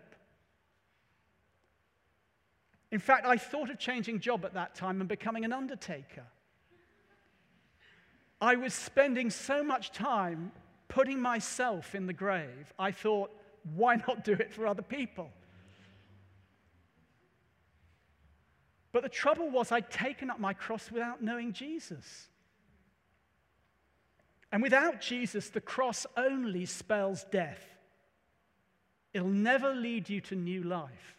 In 2.90 3.00
fact, 3.00 3.28
I 3.28 3.38
thought 3.38 3.70
of 3.70 3.78
changing 3.78 4.20
job 4.20 4.44
at 4.46 4.56
that 4.56 4.74
time 4.74 5.00
and 5.00 5.08
becoming 5.08 5.46
an 5.46 5.54
undertaker. 5.54 6.26
I 8.42 8.56
was 8.56 8.74
spending 8.74 9.30
so 9.30 9.64
much 9.64 9.92
time 9.92 10.52
putting 10.88 11.22
myself 11.22 11.94
in 11.94 12.08
the 12.08 12.14
grave, 12.14 12.74
I 12.80 12.92
thought, 12.92 13.32
why 13.76 13.96
not 14.08 14.26
do 14.26 14.34
it 14.34 14.52
for 14.52 14.66
other 14.66 14.82
people? 14.82 15.30
But 18.92 19.04
the 19.04 19.10
trouble 19.10 19.50
was, 19.50 19.72
I'd 19.72 19.90
taken 19.90 20.30
up 20.30 20.40
my 20.40 20.54
cross 20.54 20.92
without 20.92 21.22
knowing 21.22 21.54
Jesus. 21.54 22.28
And 24.52 24.62
without 24.62 25.00
Jesus, 25.00 25.50
the 25.50 25.62
cross 25.62 26.06
only 26.18 26.66
spells 26.66 27.26
death. 27.32 27.64
It'll 29.14 29.30
never 29.30 29.74
lead 29.74 30.10
you 30.10 30.22
to 30.22 30.36
new 30.36 30.64
life. 30.64 31.18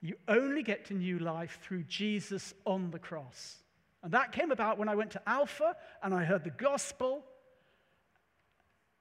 You 0.00 0.14
only 0.28 0.62
get 0.62 0.86
to 0.86 0.94
new 0.94 1.18
life 1.18 1.58
through 1.62 1.82
Jesus 1.84 2.54
on 2.64 2.90
the 2.90 3.00
cross. 3.00 3.56
And 4.02 4.12
that 4.12 4.30
came 4.30 4.52
about 4.52 4.78
when 4.78 4.88
I 4.88 4.94
went 4.94 5.10
to 5.12 5.28
Alpha 5.28 5.74
and 6.02 6.14
I 6.14 6.22
heard 6.22 6.44
the 6.44 6.50
gospel 6.50 7.24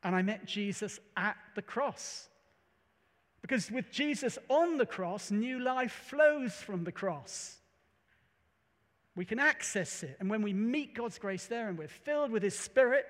and 0.01 0.15
I 0.15 0.23
met 0.23 0.45
Jesus 0.45 0.99
at 1.15 1.37
the 1.55 1.61
cross. 1.61 2.29
Because 3.41 3.71
with 3.71 3.91
Jesus 3.91 4.37
on 4.49 4.77
the 4.77 4.85
cross, 4.85 5.31
new 5.31 5.59
life 5.59 5.91
flows 5.91 6.53
from 6.53 6.83
the 6.83 6.91
cross. 6.91 7.57
We 9.15 9.25
can 9.25 9.39
access 9.39 10.03
it. 10.03 10.17
And 10.19 10.29
when 10.29 10.41
we 10.41 10.53
meet 10.53 10.93
God's 10.93 11.17
grace 11.17 11.47
there 11.47 11.69
and 11.69 11.77
we're 11.77 11.87
filled 11.87 12.31
with 12.31 12.43
His 12.43 12.57
Spirit, 12.57 13.05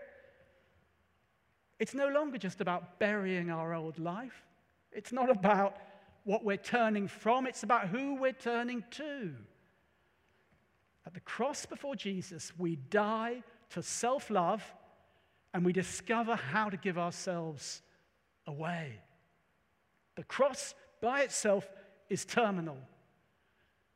it's 1.79 1.93
no 1.93 2.07
longer 2.07 2.37
just 2.37 2.61
about 2.61 2.99
burying 2.99 3.51
our 3.51 3.73
old 3.73 3.99
life. 3.99 4.45
It's 4.91 5.11
not 5.11 5.29
about 5.29 5.77
what 6.23 6.43
we're 6.43 6.57
turning 6.57 7.07
from, 7.07 7.45
it's 7.47 7.63
about 7.63 7.87
who 7.87 8.15
we're 8.15 8.33
turning 8.33 8.83
to. 8.91 9.33
At 11.05 11.13
the 11.13 11.19
cross 11.21 11.65
before 11.65 11.95
Jesus, 11.95 12.51
we 12.57 12.75
die 12.75 13.43
to 13.69 13.81
self 13.81 14.29
love 14.29 14.63
and 15.53 15.65
we 15.65 15.71
discover 15.71 16.35
how 16.35 16.69
to 16.69 16.77
give 16.77 16.97
ourselves 16.97 17.81
away. 18.45 18.99
The 20.17 20.23
cross 20.23 20.73
by 20.99 21.21
itself 21.21 21.69
is 22.09 22.25
terminal. 22.25 22.77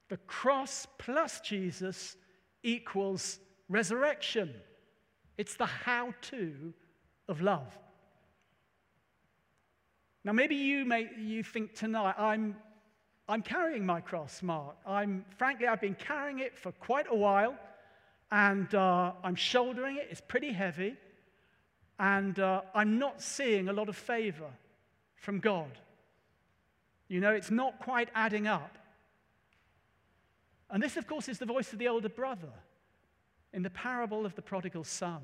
The 0.08 0.18
cross 0.18 0.88
plus 0.98 1.42
Jesus 1.42 2.16
equals 2.64 3.40
resurrection. 3.68 4.54
It's 5.38 5.56
the 5.56 5.66
how 5.66 6.14
to 6.30 6.74
of 7.28 7.42
love. 7.42 7.78
Now, 10.24 10.34
maybe 10.34 10.56
you, 10.56 10.86
may, 10.86 11.10
you 11.18 11.42
think 11.42 11.74
tonight, 11.74 12.14
I'm, 12.20 12.56
I'm 13.28 13.42
carrying 13.42 13.84
my 13.84 14.00
cross, 14.00 14.44
Mark. 14.44 14.76
I'm, 14.86 15.26
frankly, 15.38 15.66
I've 15.66 15.82
been 15.82 15.96
carrying 15.96 16.40
it 16.40 16.56
for 16.56 16.72
quite 16.74 17.08
a 17.10 17.16
while, 17.16 17.58
and 18.32 18.74
uh, 18.76 19.14
I'm 19.24 19.34
shouldering 19.34 19.98
it. 19.98 20.10
It's 20.12 20.22
pretty 20.22 20.52
heavy, 20.52 20.96
and 21.98 22.38
uh, 22.38 22.62
I'm 22.76 23.00
not 23.00 23.24
seeing 23.24 23.70
a 23.70 23.74
lot 23.74 23.90
of 23.90 23.96
favor 23.96 24.52
from 25.16 25.40
God. 25.40 25.72
You 27.12 27.20
know, 27.20 27.34
it's 27.34 27.52
not 27.52 27.78
quite 27.80 28.08
adding 28.16 28.48
up. 28.48 28.78
And 30.70 30.82
this, 30.82 30.96
of 30.96 31.08
course, 31.08 31.28
is 31.28 31.40
the 31.40 31.46
voice 31.46 31.74
of 31.74 31.80
the 31.80 31.90
older 31.90 32.08
brother 32.08 32.54
in 33.52 33.64
the 33.64 33.70
parable 33.70 34.26
of 34.26 34.34
the 34.36 34.42
prodigal 34.42 34.86
son. 34.86 35.20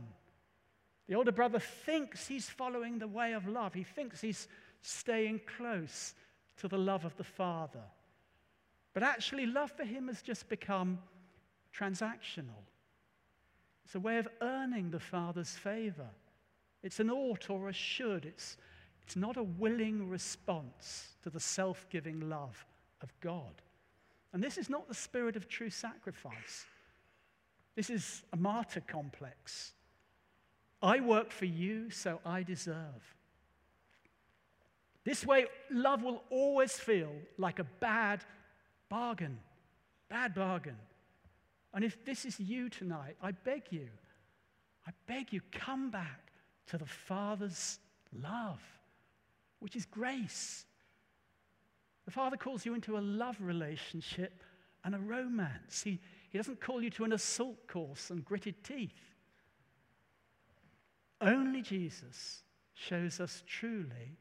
The 1.08 1.16
older 1.16 1.32
brother 1.32 1.60
thinks 1.60 2.28
he's 2.28 2.50
following 2.50 3.00
the 3.00 3.08
way 3.08 3.32
of 3.32 3.48
love, 3.48 3.74
he 3.74 3.86
thinks 3.86 4.20
he's 4.20 4.50
staying 4.82 5.40
close 5.58 6.14
to 6.58 6.68
the 6.68 6.78
love 6.78 7.06
of 7.06 7.16
the 7.16 7.24
Father. 7.24 7.86
But 8.94 9.04
actually, 9.04 9.46
love 9.46 9.72
for 9.72 9.86
him 9.86 10.10
has 10.10 10.22
just 10.22 10.50
become 10.50 11.00
transactional. 11.74 12.66
It's 13.86 13.96
a 13.96 14.00
way 14.02 14.18
of 14.18 14.28
earning 14.42 14.92
the 14.92 15.00
Father's 15.00 15.52
favor. 15.52 16.10
It's 16.84 17.00
an 17.00 17.10
ought 17.10 17.50
or 17.50 17.70
a 17.70 17.74
should. 17.74 18.26
It's, 18.26 18.58
it's 19.08 19.16
not 19.16 19.38
a 19.38 19.44
willing 19.44 20.10
response 20.10 21.16
to 21.24 21.30
the 21.30 21.40
self 21.40 21.88
giving 21.90 22.30
love 22.30 22.66
of 23.02 23.10
God. 23.22 23.62
And 24.34 24.44
this 24.44 24.58
is 24.58 24.70
not 24.70 24.90
the 24.90 24.94
spirit 24.94 25.38
of 25.38 25.48
true 25.48 25.70
sacrifice. 25.70 26.66
This 27.78 27.90
is 27.90 28.24
a 28.34 28.36
martyr 28.36 28.82
complex. 28.82 29.72
I 30.82 31.00
work 31.00 31.32
for 31.32 31.46
you, 31.46 31.90
so 31.90 32.20
I 32.26 32.44
deserve. 32.44 33.16
This 35.06 35.26
way, 35.26 35.46
love 35.72 36.04
will 36.04 36.22
always 36.30 36.74
feel 36.74 37.14
like 37.38 37.60
a 37.60 37.68
bad 37.80 38.26
bargain. 38.90 39.40
Bad 40.10 40.36
bargain. 40.36 40.76
And 41.74 41.86
if 41.86 42.04
this 42.04 42.26
is 42.26 42.42
you 42.42 42.68
tonight, 42.68 43.16
I 43.24 43.32
beg 43.32 43.64
you, 43.70 43.88
I 44.86 44.92
beg 45.08 45.32
you, 45.32 45.40
come 45.50 45.92
back 45.92 46.34
to 46.68 46.78
the 46.78 46.86
Father's 46.86 47.80
love, 48.22 48.60
which 49.60 49.76
is 49.76 49.86
grace. 49.86 50.66
The 52.06 52.12
Father 52.12 52.38
calls 52.38 52.66
you 52.66 52.74
into 52.74 52.98
a 52.98 53.00
love 53.00 53.38
relationship 53.40 54.42
and 54.84 54.96
a 54.96 55.00
romance. 55.00 55.84
He, 55.84 56.00
he 56.30 56.38
doesn't 56.38 56.62
call 56.62 56.82
you 56.82 56.90
to 56.92 57.04
an 57.04 57.14
assault 57.14 57.68
course 57.68 58.10
and 58.10 58.24
gritted 58.24 58.64
teeth. 58.64 58.92
Only 61.20 61.62
Jesus 61.62 62.44
shows 62.74 63.20
us 63.20 63.44
truly 63.48 64.18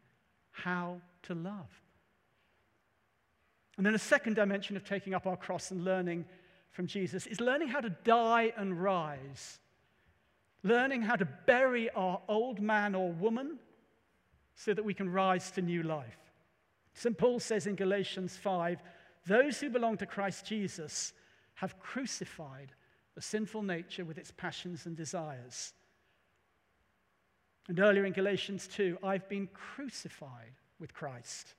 how 0.50 1.00
to 1.24 1.34
love. 1.34 1.70
And 3.76 3.84
then 3.84 3.94
a 3.94 3.98
second 3.98 4.34
dimension 4.34 4.76
of 4.76 4.84
taking 4.84 5.14
up 5.14 5.26
our 5.26 5.36
cross 5.36 5.70
and 5.70 5.84
learning 5.84 6.24
from 6.72 6.86
Jesus 6.86 7.26
is 7.26 7.40
learning 7.40 7.68
how 7.68 7.80
to 7.80 7.90
die 8.04 8.52
and 8.56 8.82
rise, 8.82 9.58
learning 10.62 11.02
how 11.02 11.16
to 11.16 11.26
bury 11.46 11.90
our 11.90 12.20
old 12.28 12.60
man 12.60 12.94
or 12.94 13.12
woman 13.12 13.58
so 14.56 14.74
that 14.74 14.84
we 14.84 14.94
can 14.94 15.12
rise 15.12 15.50
to 15.52 15.62
new 15.62 15.82
life. 15.82 16.18
St. 16.94 17.16
Paul 17.16 17.38
says 17.38 17.66
in 17.66 17.76
Galatians 17.76 18.36
5 18.36 18.82
those 19.26 19.60
who 19.60 19.70
belong 19.70 19.96
to 19.98 20.06
Christ 20.06 20.46
Jesus 20.46 21.12
have 21.54 21.78
crucified 21.78 22.72
the 23.14 23.22
sinful 23.22 23.62
nature 23.62 24.04
with 24.04 24.18
its 24.18 24.30
passions 24.30 24.86
and 24.86 24.96
desires. 24.96 25.72
And 27.68 27.80
earlier 27.80 28.04
in 28.04 28.12
Galatians 28.12 28.68
2, 28.68 28.98
I've 29.02 29.28
been 29.28 29.48
crucified 29.48 30.52
with 30.78 30.94
Christ. 30.94 31.54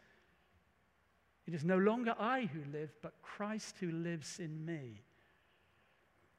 It 1.46 1.54
is 1.54 1.64
no 1.64 1.78
longer 1.78 2.16
I 2.18 2.50
who 2.54 2.72
live, 2.72 2.92
but 3.02 3.22
Christ 3.22 3.76
who 3.80 3.92
lives 3.92 4.40
in 4.40 4.66
me. 4.66 5.02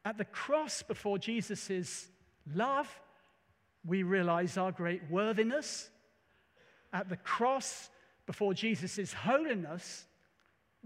At 0.04 0.18
the 0.18 0.24
cross 0.24 0.82
before 0.82 1.18
Jesus' 1.18 2.08
love, 2.54 2.88
we 3.84 4.02
realize 4.02 4.56
our 4.56 4.72
great 4.72 5.02
worthiness. 5.10 5.90
At 6.92 7.08
the 7.08 7.16
cross 7.16 7.90
before 8.26 8.54
Jesus' 8.54 9.12
holiness, 9.12 10.06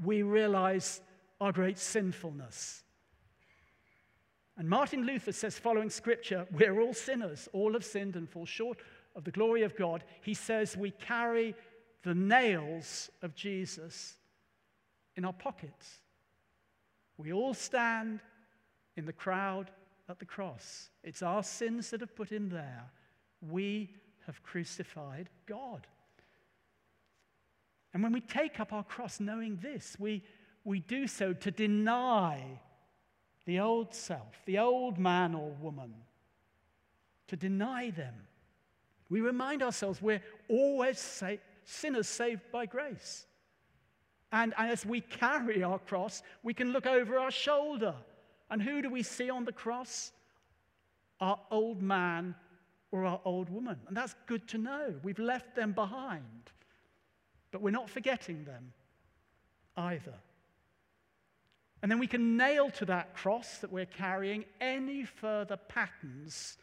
we 0.03 0.23
realize 0.23 1.01
our 1.41 1.53
great 1.53 1.79
sinfulness. 1.79 2.83
And 4.57 4.69
Martin 4.69 5.07
Luther 5.07 5.33
says, 5.33 5.59
following 5.59 5.91
scripture, 5.91 6.47
we're 6.53 6.81
all 6.81 6.95
sinners. 6.95 7.49
All 7.53 7.73
have 7.73 7.85
sinned 7.85 8.17
and 8.17 8.29
fall 8.29 8.47
short 8.47 8.79
of 9.17 9.25
the 9.25 9.31
glory 9.31 9.63
of 9.63 9.77
God. 9.77 10.05
He 10.23 10.35
says 10.35 10.77
we 10.77 10.91
carry 10.91 11.55
the 12.03 12.15
nails 12.15 13.11
of 13.23 13.35
Jesus 13.35 14.17
in 15.17 15.25
our 15.25 15.33
pockets. 15.33 16.01
We 17.17 17.33
all 17.33 17.55
stand 17.55 18.21
in 18.97 19.07
the 19.07 19.13
crowd 19.13 19.71
at 20.09 20.19
the 20.19 20.25
cross. 20.25 20.91
It's 21.03 21.23
our 21.23 21.43
sins 21.43 21.91
that 21.91 22.01
have 22.01 22.15
put 22.15 22.29
him 22.29 22.49
there. 22.49 22.91
We 23.41 23.91
have 24.27 24.43
crucified 24.43 25.31
God. 25.47 25.87
And 27.95 28.03
when 28.03 28.13
we 28.13 28.21
take 28.21 28.59
up 28.61 28.73
our 28.73 28.85
cross 28.85 29.21
knowing 29.21 29.59
this, 29.63 29.97
we, 29.99 30.23
we 30.65 30.81
do 30.81 31.07
so 31.07 31.33
to 31.33 31.51
deny 31.51 32.61
the 33.45 33.61
old 33.61 33.95
self, 33.95 34.41
the 34.47 34.59
old 34.59 34.99
man 34.99 35.35
or 35.35 35.51
woman, 35.61 35.93
to 37.29 37.37
deny 37.37 37.91
them. 37.91 38.15
We 39.11 39.21
remind 39.21 39.63
ourselves 39.63 40.01
we're 40.01 40.23
always 40.49 40.99
sa- 40.99 41.37
sinners 41.65 42.09
saved 42.09 42.43
by 42.51 42.67
grace. 42.67 43.27
And, 44.33 44.55
and 44.57 44.71
as 44.71 44.87
we 44.87 45.03
carry 45.03 45.63
our 45.63 45.79
cross, 45.79 46.23
we 46.43 46.55
can 46.55 46.73
look 46.73 46.87
over 46.87 47.19
our 47.19 47.31
shoulder. 47.31 47.95
And 48.51 48.63
who 48.63 48.81
do 48.81 48.89
we 48.89 49.03
see 49.03 49.29
on 49.29 49.45
the 49.45 49.53
cross? 49.53 50.13
Our 51.21 51.39
old 51.51 51.83
man 51.83 52.35
or 52.91 53.05
our 53.05 53.21
old 53.25 53.51
woman. 53.51 53.79
And 53.89 53.97
that's 53.97 54.15
good 54.27 54.49
to 54.49 54.59
know. 54.59 54.95
We've 55.03 55.19
left 55.19 55.55
them 55.55 55.73
behind. 55.73 56.51
But 57.53 57.63
we're 57.63 57.71
not 57.71 57.89
forgetting 57.89 58.45
them 58.45 58.73
either. 59.77 60.15
And 61.83 61.91
then 61.91 61.99
we 61.99 62.07
can 62.07 62.37
nail 62.37 62.71
to 62.71 62.85
that 62.87 63.15
cross 63.15 63.59
that 63.59 63.71
we're 63.71 63.87
carrying 63.87 64.45
any 64.61 65.05
further 65.05 65.57
patterns 65.57 66.57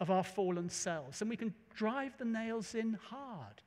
of 0.00 0.10
our 0.10 0.24
fallen 0.24 0.68
selves. 0.68 1.20
And 1.20 1.30
we 1.30 1.36
can 1.36 1.54
drive 1.74 2.18
the 2.18 2.24
nails 2.24 2.74
in 2.74 2.98
hard. 3.10 3.62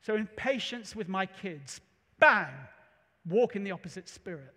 So, 0.00 0.14
in 0.14 0.28
patience 0.28 0.94
with 0.94 1.08
my 1.08 1.26
kids, 1.26 1.80
bang, 2.20 2.54
walk 3.28 3.56
in 3.56 3.64
the 3.64 3.72
opposite 3.72 4.08
spirit. 4.08 4.54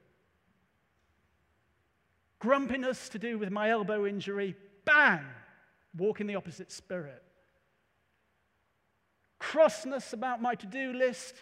Grumpiness 2.38 3.10
to 3.10 3.20
do 3.20 3.40
with 3.40 3.50
my 3.50 3.72
elbow 3.72 4.06
injury, 4.06 4.56
bang, 4.86 5.26
walk 5.98 6.22
in 6.22 6.28
the 6.28 6.36
opposite 6.36 6.72
spirit. 6.72 7.24
Crossness 9.40 10.14
about 10.14 10.42
my 10.42 10.56
to 10.56 10.66
do 10.66 10.94
list, 10.94 11.36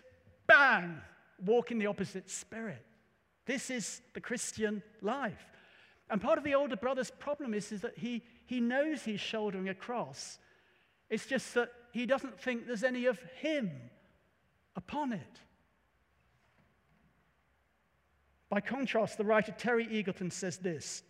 bang, 0.46 1.02
walk 1.44 1.72
in 1.72 1.80
the 1.80 1.88
opposite 1.88 2.30
spirit. 2.30 2.86
This 3.46 3.70
is 3.70 4.02
the 4.14 4.22
Christian 4.22 4.84
life. 5.02 5.46
And 6.10 6.22
part 6.22 6.38
of 6.38 6.44
the 6.44 6.56
older 6.56 6.76
brother's 6.76 7.12
problem 7.12 7.54
is, 7.54 7.72
is 7.72 7.82
that 7.82 7.98
he, 7.98 8.24
he 8.46 8.60
knows 8.60 9.04
he's 9.04 9.20
shouldering 9.20 9.70
a 9.70 9.74
cross. 9.74 10.40
It's 11.10 11.26
just 11.26 11.54
that 11.56 11.72
he 11.92 12.06
doesn't 12.06 12.40
think 12.40 12.68
there's 12.68 12.84
any 12.84 13.06
of 13.06 13.20
him 13.40 13.72
upon 14.76 15.14
it. 15.14 15.40
By 18.50 18.62
contrast, 18.62 19.18
the 19.18 19.26
writer 19.26 19.54
Terry 19.58 19.86
Eagleton 19.88 20.32
says 20.32 20.58
this 20.58 21.04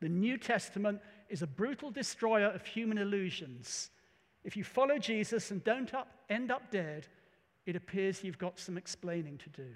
The 0.00 0.08
New 0.08 0.36
Testament 0.36 1.00
is 1.28 1.42
a 1.42 1.46
brutal 1.46 1.90
destroyer 1.90 2.48
of 2.48 2.64
human 2.64 2.98
illusions. 2.98 3.90
If 4.46 4.56
you 4.56 4.62
follow 4.62 4.96
Jesus 4.96 5.50
and 5.50 5.62
don't 5.64 5.92
up, 5.92 6.08
end 6.30 6.52
up 6.52 6.70
dead, 6.70 7.08
it 7.66 7.74
appears 7.74 8.22
you've 8.22 8.38
got 8.38 8.60
some 8.60 8.78
explaining 8.78 9.38
to 9.38 9.48
do. 9.50 9.66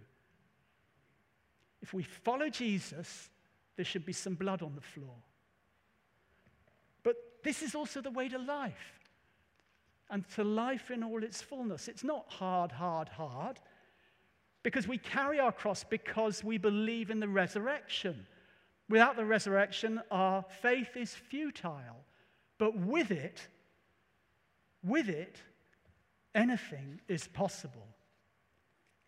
If 1.83 1.92
we 1.92 2.04
follow 2.04 2.48
Jesus, 2.48 3.30
there 3.74 3.85
should 3.85 4.06
be 4.06 4.12
some 4.12 4.35
blood 4.35 4.62
on 4.62 4.76
the 4.76 4.80
floor. 4.80 5.16
But 7.02 7.16
this 7.42 7.62
is 7.62 7.74
also 7.74 8.00
the 8.00 8.12
way 8.12 8.28
to 8.28 8.38
life 8.38 9.00
and 10.09 10.24
to 10.37 10.44
life 10.44 10.92
in 10.92 11.02
all 11.02 11.24
its 11.24 11.42
fullness. 11.42 11.88
It's 11.88 12.04
not 12.04 12.26
hard, 12.28 12.70
hard, 12.70 13.09
hard, 13.09 13.59
because 14.62 14.87
we 14.87 14.98
carry 14.98 15.40
our 15.40 15.52
cross 15.52 15.83
because 15.83 16.44
we 16.44 16.59
believe 16.59 17.11
in 17.11 17.18
the 17.18 17.28
resurrection. 17.28 18.24
Without 18.88 19.16
the 19.16 19.24
resurrection, 19.24 20.00
our 20.12 20.44
faith 20.62 20.96
is 20.96 21.12
futile. 21.12 22.04
But 22.59 22.76
with 22.76 23.11
it, 23.11 23.48
with 24.83 25.09
it, 25.09 25.37
anything 26.35 27.01
is 27.09 27.27
possible. 27.29 27.87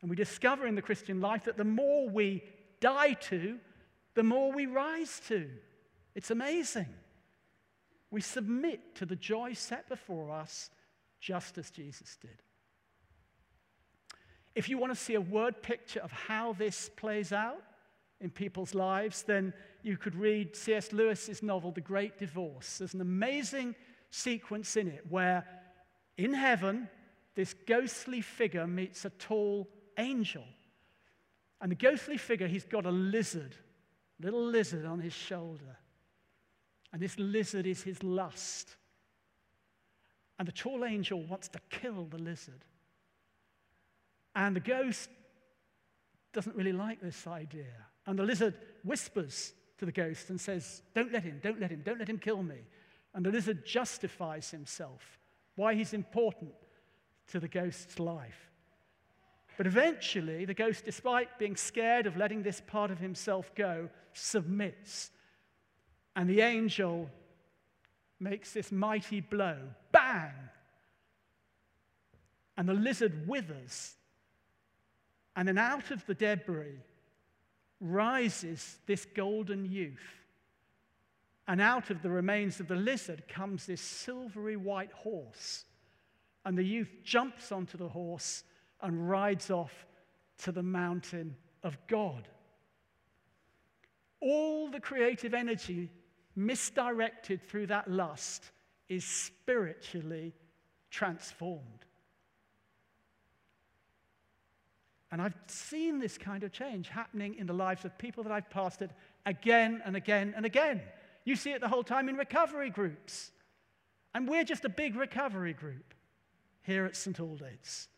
And 0.01 0.11
we 0.11 0.17
discover 0.17 0.67
in 0.67 0.75
the 0.75 0.83
Christian 0.83 1.21
life 1.21 1.45
that 1.45 1.57
the 1.57 1.65
more 1.65 2.09
we 2.09 2.43
die 2.81 3.15
to, 3.15 3.59
the 4.15 4.23
more 4.23 4.53
we 4.53 4.67
rise 4.67 5.21
to. 5.29 5.49
It's 6.15 6.31
amazing. 6.31 6.89
We 8.11 8.21
submit 8.21 8.97
to 8.97 9.07
the 9.07 9.17
joy 9.17 9.55
set 9.55 9.89
before 9.89 10.31
us, 10.31 10.71
just 11.21 11.57
as 11.57 11.71
Jesus 11.71 12.19
did. 12.21 12.43
If 14.55 14.69
you 14.69 14.77
want 14.77 14.93
to 14.93 14.99
see 14.99 15.15
a 15.15 15.21
word 15.21 15.63
picture 15.63 16.01
of 16.01 16.13
how 16.13 16.53
this 16.53 16.91
plays 16.97 17.33
out 17.33 17.63
in 18.21 18.29
people's 18.29 18.75
lives, 18.75 19.23
then 19.23 19.55
you 19.83 19.97
could 19.97 20.15
read 20.15 20.55
C.S. 20.55 20.93
Lewis's 20.93 21.43
novel, 21.43 21.73
The 21.73 21.81
Great 21.81 22.19
Divorce. 22.19 22.79
There's 22.79 22.93
an 22.93 23.01
amazing 23.01 23.75
sequence 24.11 24.77
in 24.77 24.89
it 24.89 25.05
where 25.09 25.47
in 26.16 26.35
heaven, 26.35 26.88
this 27.35 27.55
ghostly 27.66 28.20
figure 28.20 28.66
meets 28.66 29.05
a 29.05 29.11
tall 29.11 29.68
angel. 29.98 30.44
And 31.61 31.70
the 31.70 31.77
ghostly 31.77 32.16
figure, 32.16 32.46
he's 32.46 32.64
got 32.64 32.87
a 32.87 32.90
lizard, 32.90 33.55
little 34.20 34.44
lizard 34.44 34.85
on 34.85 35.01
his 35.01 35.12
shoulder. 35.12 35.79
And 36.92 37.01
this 37.01 37.18
lizard 37.18 37.66
is 37.66 37.83
his 37.83 38.03
lust. 38.03 38.77
And 40.38 40.46
the 40.46 40.53
tall 40.53 40.85
angel 40.85 41.22
wants 41.22 41.48
to 41.48 41.61
kill 41.70 42.05
the 42.07 42.18
lizard. 42.18 42.64
And 44.35 44.57
the 44.57 44.61
ghost 44.61 45.09
doesn't 46.33 46.57
really 46.57 46.72
like 46.72 47.01
this 47.01 47.27
idea. 47.27 47.72
And 48.07 48.18
the 48.18 48.25
lizard 48.25 48.55
whispers 48.83 49.55
to 49.79 49.87
the 49.87 49.92
ghost 49.92 50.31
and 50.31 50.40
says, 50.40 50.83
Don't 50.94 51.12
let 51.12 51.22
him, 51.22 51.40
don't 51.42 51.61
let 51.61 51.70
him, 51.70 51.83
don't 51.85 51.98
let 51.98 52.09
him 52.09 52.18
kill 52.18 52.42
me. 52.42 52.59
And 53.14 53.25
the 53.25 53.31
lizard 53.31 53.64
justifies 53.66 54.51
himself, 54.51 55.18
why 55.57 55.75
he's 55.75 55.93
important 55.93 56.53
to 57.29 57.41
the 57.41 57.49
ghost's 57.49 57.99
life. 57.99 58.51
But 59.57 59.67
eventually, 59.67 60.45
the 60.45 60.55
ghost, 60.55 60.85
despite 60.85 61.38
being 61.38 61.57
scared 61.57 62.07
of 62.07 62.17
letting 62.17 62.43
this 62.43 62.62
part 62.67 62.91
of 62.91 62.99
himself 62.99 63.55
go, 63.55 63.88
submits. 64.12 65.11
And 66.17 66.29
the 66.29 66.41
angel 66.41 67.11
makes 68.19 68.53
this 68.53 68.73
mighty 68.73 69.21
blow 69.21 69.59
bang! 69.93 70.33
And 72.57 72.69
the 72.69 72.75
lizard 72.75 73.27
withers 73.29 73.97
and 75.35 75.49
then 75.49 75.59
out 75.59 75.91
of 75.91 76.05
the 76.07 76.15
debris 76.15 76.79
rises 77.81 78.79
this 78.87 79.05
golden 79.05 79.65
youth. 79.65 80.22
And 81.48 81.61
out 81.61 81.90
of 81.90 82.02
the 82.02 82.11
remains 82.11 82.61
of 82.61 82.68
the 82.68 82.76
lizard 82.76 83.26
comes 83.28 83.66
this 83.66 83.81
silvery 83.81 84.57
white 84.57 84.92
horse. 84.92 85.64
And 86.44 86.57
the 86.57 86.64
youth 86.64 86.90
jumps 87.05 87.52
onto 87.52 87.76
the 87.76 87.88
horse 87.88 88.44
and 88.81 89.09
rides 89.09 89.50
off 89.50 89.87
to 90.38 90.52
the 90.52 90.62
mountain 90.62 91.37
of 91.62 91.76
God. 91.87 92.28
All 94.20 94.70
the 94.70 94.81
creative 94.81 95.35
energy 95.35 95.90
misdirected 96.37 97.42
through 97.48 97.66
that 97.66 97.90
lust 97.90 98.50
is 98.88 99.05
spiritually 99.05 100.35
transformed. 100.90 101.85
And 105.11 105.20
I've 105.20 105.35
seen 105.46 105.98
this 105.98 106.16
kind 106.16 106.42
of 106.42 106.52
change 106.52 106.88
happening 106.88 107.35
in 107.35 107.46
the 107.46 107.52
lives 107.52 107.85
of 107.85 107.96
people 107.98 108.22
that 108.24 108.33
I've 108.33 108.48
pastored 108.48 108.90
again 109.26 109.83
and 109.85 109.94
again 109.94 110.33
and 110.37 110.46
again. 110.46 110.81
You 111.25 111.37
see 111.37 111.53
it 111.53 111.61
the 111.61 111.69
whole 111.69 111.85
time 111.85 112.09
in 112.09 112.17
recovery 112.17 112.71
groups. 112.71 113.31
And 114.15 114.29
we're 114.29 114.45
just 114.45 114.65
a 114.65 114.69
big 114.69 114.97
recovery 114.97 115.53
group 115.53 115.95
here 116.63 116.85
at 116.85 116.97
St. 116.97 117.17
Aldate's. 117.19 117.89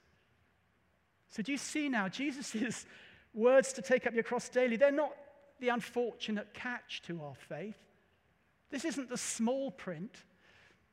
So 1.28 1.42
do 1.42 1.52
you 1.52 1.58
see 1.58 1.88
now, 1.88 2.08
Jesus' 2.08 2.86
words 3.34 3.72
to 3.72 3.82
take 3.82 4.06
up 4.06 4.14
your 4.14 4.22
cross 4.22 4.48
daily, 4.48 4.76
they're 4.76 4.92
not 4.92 5.14
the 5.60 5.68
unfortunate 5.68 6.54
catch 6.54 7.02
to 7.02 7.20
our 7.22 7.34
faith. 7.34 7.78
This 8.70 8.84
isn't 8.84 9.08
the 9.08 9.16
small 9.16 9.70
print. 9.70 10.22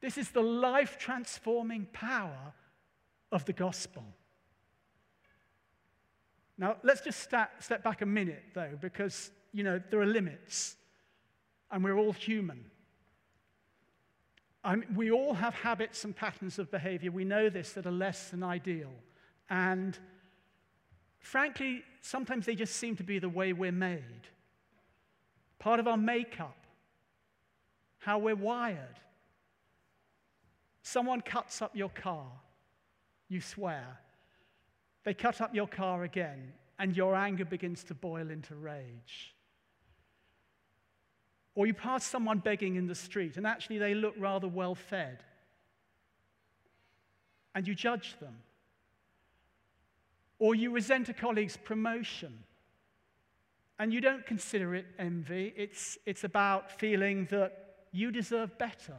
This 0.02 0.18
is 0.18 0.32
the 0.32 0.42
life 0.42 0.98
transforming 0.98 1.88
power 1.94 2.54
of 3.32 3.46
the 3.46 3.54
gospel. 3.54 4.04
Now, 6.58 6.78
let's 6.84 7.02
just 7.02 7.20
step, 7.20 7.62
step 7.62 7.84
back 7.84 8.02
a 8.02 8.06
minute, 8.06 8.44
though, 8.54 8.78
because, 8.80 9.32
you 9.52 9.64
know, 9.64 9.82
there 9.90 10.02
are 10.02 10.06
limits, 10.06 10.76
and 11.72 11.84
we're 11.84 11.98
all 11.98 12.14
human. 12.14 12.66
I 14.64 14.76
mean, 14.76 14.96
we 14.96 15.12
all 15.12 15.34
have 15.34 15.56
habits 15.56 16.04
and 16.04 16.16
patterns 16.16 16.60
of 16.60 16.70
behavior. 16.70 17.12
We 17.12 17.26
know 17.26 17.50
this 17.50 17.74
that 17.74 17.88
are 17.88 17.92
less 17.92 18.30
than 18.30 18.44
ideal. 18.44 18.92
And 19.50 19.98
frankly, 21.20 21.84
sometimes 22.02 22.46
they 22.46 22.56
just 22.56 22.76
seem 22.76 22.96
to 22.98 23.04
be 23.04 23.18
the 23.18 23.30
way 23.30 23.54
we're 23.54 23.72
made. 23.72 24.28
Part 25.58 25.80
of 25.80 25.88
our 25.88 25.98
makeup, 25.98 26.58
how 28.00 28.20
we're 28.20 28.36
wired. 28.36 29.00
Someone 30.84 31.22
cuts 31.22 31.62
up 31.62 31.76
your 31.76 31.90
car, 31.90 32.28
you 33.30 33.42
swear. 33.42 34.00
They 35.04 35.14
cut 35.14 35.42
up 35.42 35.56
your 35.56 35.68
car 35.68 36.04
again, 36.04 36.54
and 36.78 36.96
your 36.96 37.16
anger 37.16 37.46
begins 37.46 37.84
to 37.86 37.94
boil 37.94 38.30
into 38.30 38.56
rage. 38.56 39.34
Or 41.56 41.66
you 41.66 41.74
pass 41.74 42.06
someone 42.06 42.40
begging 42.40 42.76
in 42.76 42.88
the 42.88 42.96
street, 42.96 43.38
and 43.38 43.46
actually 43.46 43.78
they 43.78 43.94
look 43.94 44.16
rather 44.18 44.48
well 44.48 44.76
fed, 44.76 45.24
and 47.54 47.68
you 47.68 47.76
judge 47.76 48.16
them. 48.20 48.38
Or 50.40 50.56
you 50.56 50.72
resent 50.72 51.10
a 51.10 51.14
colleague's 51.14 51.58
promotion, 51.58 52.44
and 53.78 53.94
you 53.94 54.00
don't 54.00 54.26
consider 54.26 54.76
it 54.76 54.86
envy, 54.98 55.54
it's, 55.58 55.98
it's 56.06 56.24
about 56.24 56.72
feeling 56.80 57.28
that 57.32 57.76
you 57.92 58.12
deserve 58.12 58.58
better. 58.58 58.96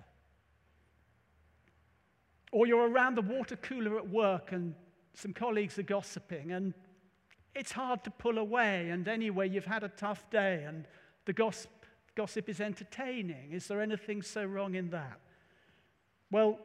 Or 2.50 2.66
you're 2.66 2.88
around 2.88 3.14
the 3.14 3.22
water 3.22 3.56
cooler 3.56 3.96
at 3.96 4.08
work 4.08 4.52
and 4.52 4.74
some 5.14 5.32
colleagues 5.32 5.78
are 5.78 5.82
gossiping, 5.84 6.52
and 6.52 6.74
it's 7.54 7.72
hard 7.72 8.02
to 8.04 8.10
pull 8.10 8.38
away. 8.38 8.90
And 8.90 9.06
anyway, 9.08 9.48
you've 9.48 9.64
had 9.64 9.82
a 9.82 9.88
tough 9.88 10.28
day, 10.30 10.64
and 10.66 10.86
the 11.26 11.32
gossip, 11.32 11.70
gossip 12.14 12.48
is 12.48 12.61
entertaining. 12.61 13.53
Is 13.53 13.66
there 13.68 13.81
anything 13.81 14.22
so 14.22 14.44
wrong 14.44 14.75
in 14.75 14.90
that? 14.90 15.20
Well, 16.31 16.59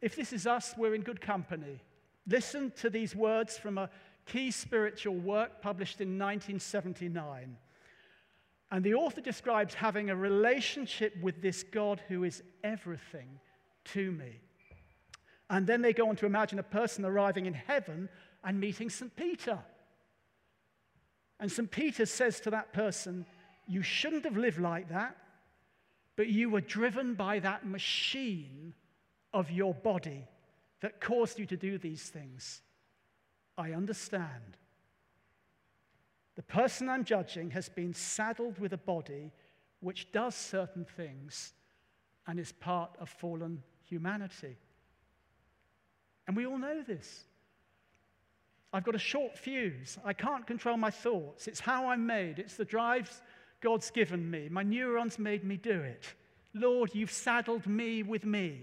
if 0.00 0.16
this 0.16 0.32
is 0.32 0.46
us, 0.46 0.74
we're 0.76 0.94
in 0.94 1.02
good 1.02 1.20
company. 1.20 1.80
Listen 2.26 2.72
to 2.76 2.90
these 2.90 3.14
words 3.14 3.56
from 3.56 3.78
a 3.78 3.90
key 4.26 4.50
spiritual 4.50 5.14
work 5.14 5.60
published 5.62 6.00
in 6.00 6.18
1979. 6.18 7.56
And 8.70 8.84
the 8.84 8.94
author 8.94 9.20
describes 9.20 9.74
having 9.74 10.10
a 10.10 10.16
relationship 10.16 11.14
with 11.20 11.42
this 11.42 11.62
God 11.62 12.00
who 12.08 12.24
is 12.24 12.42
everything 12.64 13.38
to 13.86 14.10
me. 14.10 14.40
And 15.50 15.66
then 15.66 15.82
they 15.82 15.92
go 15.92 16.08
on 16.08 16.16
to 16.16 16.26
imagine 16.26 16.58
a 16.58 16.62
person 16.62 17.04
arriving 17.04 17.46
in 17.46 17.52
heaven 17.52 18.08
and 18.42 18.58
meeting 18.58 18.88
St. 18.88 19.14
Peter. 19.14 19.58
And 21.38 21.52
St. 21.52 21.70
Peter 21.70 22.06
says 22.06 22.40
to 22.40 22.50
that 22.50 22.72
person, 22.72 23.26
You 23.66 23.82
shouldn't 23.82 24.24
have 24.24 24.36
lived 24.36 24.60
like 24.60 24.88
that, 24.88 25.16
but 26.16 26.28
you 26.28 26.50
were 26.50 26.60
driven 26.60 27.14
by 27.14 27.38
that 27.38 27.66
machine 27.66 28.74
of 29.32 29.50
your 29.50 29.74
body 29.74 30.26
that 30.80 31.00
caused 31.00 31.38
you 31.38 31.46
to 31.46 31.56
do 31.56 31.78
these 31.78 32.02
things. 32.02 32.60
I 33.56 33.72
understand. 33.72 34.56
The 36.34 36.42
person 36.42 36.88
I'm 36.88 37.04
judging 37.04 37.50
has 37.50 37.68
been 37.68 37.94
saddled 37.94 38.58
with 38.58 38.72
a 38.72 38.78
body 38.78 39.32
which 39.80 40.10
does 40.12 40.34
certain 40.34 40.84
things 40.84 41.52
and 42.26 42.38
is 42.38 42.52
part 42.52 42.90
of 42.98 43.08
fallen 43.08 43.62
humanity. 43.84 44.56
And 46.26 46.36
we 46.36 46.46
all 46.46 46.58
know 46.58 46.82
this. 46.82 47.24
I've 48.72 48.84
got 48.84 48.94
a 48.94 48.98
short 48.98 49.36
fuse. 49.36 49.98
I 50.04 50.14
can't 50.14 50.46
control 50.46 50.76
my 50.76 50.90
thoughts. 50.90 51.46
It's 51.46 51.60
how 51.60 51.88
I'm 51.88 52.06
made, 52.06 52.38
it's 52.38 52.56
the 52.56 52.64
drives 52.64 53.20
God's 53.62 53.90
given 53.90 54.30
me. 54.30 54.48
My 54.50 54.62
neurons 54.62 55.18
made 55.18 55.44
me 55.44 55.56
do 55.56 55.80
it. 55.80 56.14
Lord, 56.52 56.94
you've 56.94 57.10
saddled 57.10 57.66
me 57.66 58.02
with 58.02 58.26
me. 58.26 58.60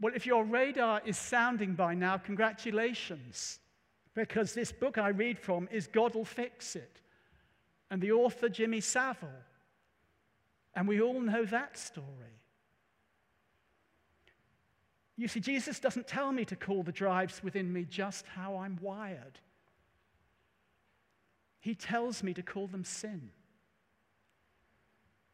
Well, 0.00 0.12
if 0.14 0.26
your 0.26 0.44
radar 0.44 1.00
is 1.04 1.16
sounding 1.16 1.74
by 1.74 1.94
now, 1.94 2.18
congratulations. 2.18 3.58
Because 4.14 4.52
this 4.54 4.70
book 4.70 4.98
I 4.98 5.08
read 5.08 5.38
from 5.38 5.68
is 5.72 5.86
God 5.86 6.14
Will 6.14 6.24
Fix 6.24 6.76
It. 6.76 7.00
And 7.90 8.00
the 8.00 8.12
author, 8.12 8.48
Jimmy 8.48 8.80
Savile. 8.80 9.28
And 10.74 10.86
we 10.86 11.00
all 11.00 11.20
know 11.20 11.44
that 11.46 11.78
story. 11.78 12.06
You 15.16 15.28
see, 15.28 15.40
Jesus 15.40 15.80
doesn't 15.80 16.06
tell 16.06 16.30
me 16.30 16.44
to 16.44 16.56
call 16.56 16.82
the 16.82 16.92
drives 16.92 17.42
within 17.42 17.72
me 17.72 17.86
just 17.88 18.26
how 18.26 18.58
I'm 18.58 18.78
wired. 18.82 19.38
He 21.66 21.74
tells 21.74 22.22
me 22.22 22.32
to 22.34 22.42
call 22.42 22.68
them 22.68 22.84
sin. 22.84 23.30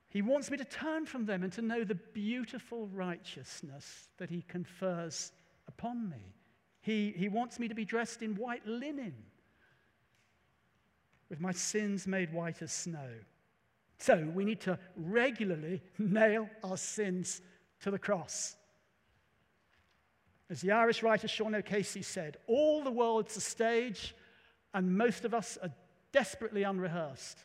He 0.08 0.22
wants 0.22 0.50
me 0.50 0.56
to 0.56 0.64
turn 0.64 1.04
from 1.04 1.26
them 1.26 1.42
and 1.42 1.52
to 1.52 1.60
know 1.60 1.84
the 1.84 1.94
beautiful 1.94 2.86
righteousness 2.86 4.08
that 4.16 4.30
He 4.30 4.40
confers 4.48 5.32
upon 5.68 6.08
me. 6.08 6.32
He, 6.80 7.12
he 7.14 7.28
wants 7.28 7.58
me 7.58 7.68
to 7.68 7.74
be 7.74 7.84
dressed 7.84 8.22
in 8.22 8.34
white 8.36 8.66
linen. 8.66 9.12
with 11.28 11.38
my 11.38 11.52
sins 11.52 12.06
made 12.06 12.32
white 12.32 12.62
as 12.62 12.72
snow. 12.72 13.10
So 13.98 14.26
we 14.34 14.46
need 14.46 14.62
to 14.62 14.78
regularly 14.96 15.82
nail 15.98 16.48
our 16.64 16.78
sins 16.78 17.42
to 17.82 17.90
the 17.90 17.98
cross. 17.98 18.56
As 20.48 20.62
the 20.62 20.70
Irish 20.70 21.02
writer 21.02 21.28
Sean 21.28 21.54
O'Casey 21.54 22.00
said, 22.00 22.38
all 22.46 22.82
the 22.82 22.90
world's 22.90 23.36
a 23.36 23.40
stage, 23.42 24.14
and 24.72 24.96
most 24.96 25.26
of 25.26 25.34
us 25.34 25.58
are 25.62 25.70
desperately 26.12 26.62
unrehearsed. 26.62 27.44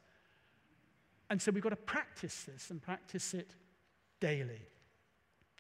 And 1.30 1.42
so 1.42 1.52
we've 1.52 1.64
got 1.64 1.70
to 1.70 1.76
practice 1.76 2.44
this 2.44 2.70
and 2.70 2.82
practice 2.82 3.34
it 3.34 3.56
daily. 4.20 4.62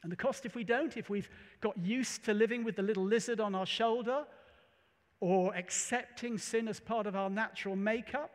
And 0.03 0.11
the 0.11 0.15
cost 0.15 0.45
if 0.45 0.55
we 0.55 0.63
don't, 0.63 0.95
if 0.95 1.09
we've 1.09 1.29
got 1.59 1.77
used 1.77 2.23
to 2.25 2.33
living 2.33 2.63
with 2.63 2.75
the 2.75 2.83
little 2.83 3.03
lizard 3.03 3.39
on 3.39 3.55
our 3.55 3.65
shoulder 3.65 4.25
or 5.19 5.53
accepting 5.55 6.37
sin 6.37 6.67
as 6.67 6.79
part 6.79 7.07
of 7.07 7.15
our 7.15 7.29
natural 7.29 7.75
makeup, 7.75 8.31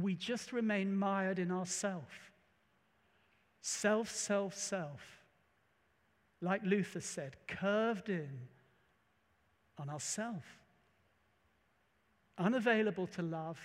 we 0.00 0.14
just 0.14 0.52
remain 0.52 0.94
mired 0.94 1.38
in 1.38 1.50
ourself. 1.50 2.30
Self, 3.62 4.10
self, 4.10 4.54
self. 4.54 5.24
Like 6.40 6.64
Luther 6.64 7.00
said, 7.00 7.36
curved 7.46 8.08
in 8.08 8.30
on 9.78 9.90
ourself. 9.90 10.59
Unavailable 12.40 13.06
to 13.06 13.22
love, 13.22 13.60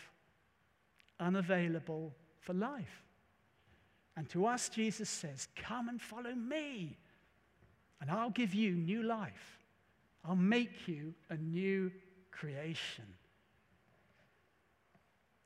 unavailable 1.19 2.13
for 2.41 2.53
life. 2.53 3.03
And 4.17 4.29
to 4.29 4.45
us, 4.45 4.69
Jesus 4.69 5.09
says, 5.09 5.47
Come 5.55 5.89
and 5.89 6.01
follow 6.01 6.35
me, 6.35 6.97
and 8.01 8.11
I'll 8.11 8.29
give 8.29 8.53
you 8.53 8.71
new 8.71 9.01
life. 9.01 9.59
I'll 10.27 10.35
make 10.35 10.87
you 10.87 11.13
a 11.29 11.37
new 11.37 11.91
creation. 12.31 13.05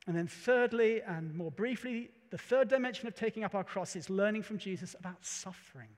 And 0.08 0.18
then, 0.18 0.28
thirdly, 0.28 1.02
and 1.04 1.36
more 1.36 1.52
briefly, 1.52 2.10
the 2.32 2.38
third 2.38 2.68
dimension 2.68 3.08
of 3.08 3.16
taking 3.16 3.44
up 3.44 3.54
our 3.54 3.64
cross 3.64 3.96
is 3.96 4.10
learning 4.10 4.42
from 4.42 4.58
Jesus 4.58 4.96
about 4.98 5.24
suffering. 5.24 5.90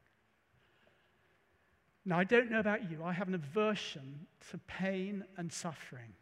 Now, 2.03 2.19
I 2.19 2.23
don't 2.23 2.49
know 2.51 2.59
about 2.59 2.89
you, 2.89 3.03
I 3.03 3.13
have 3.13 3.27
an 3.27 3.35
aversion 3.35 4.27
to 4.49 4.57
pain 4.57 5.23
and 5.37 5.51
suffering. 5.51 6.13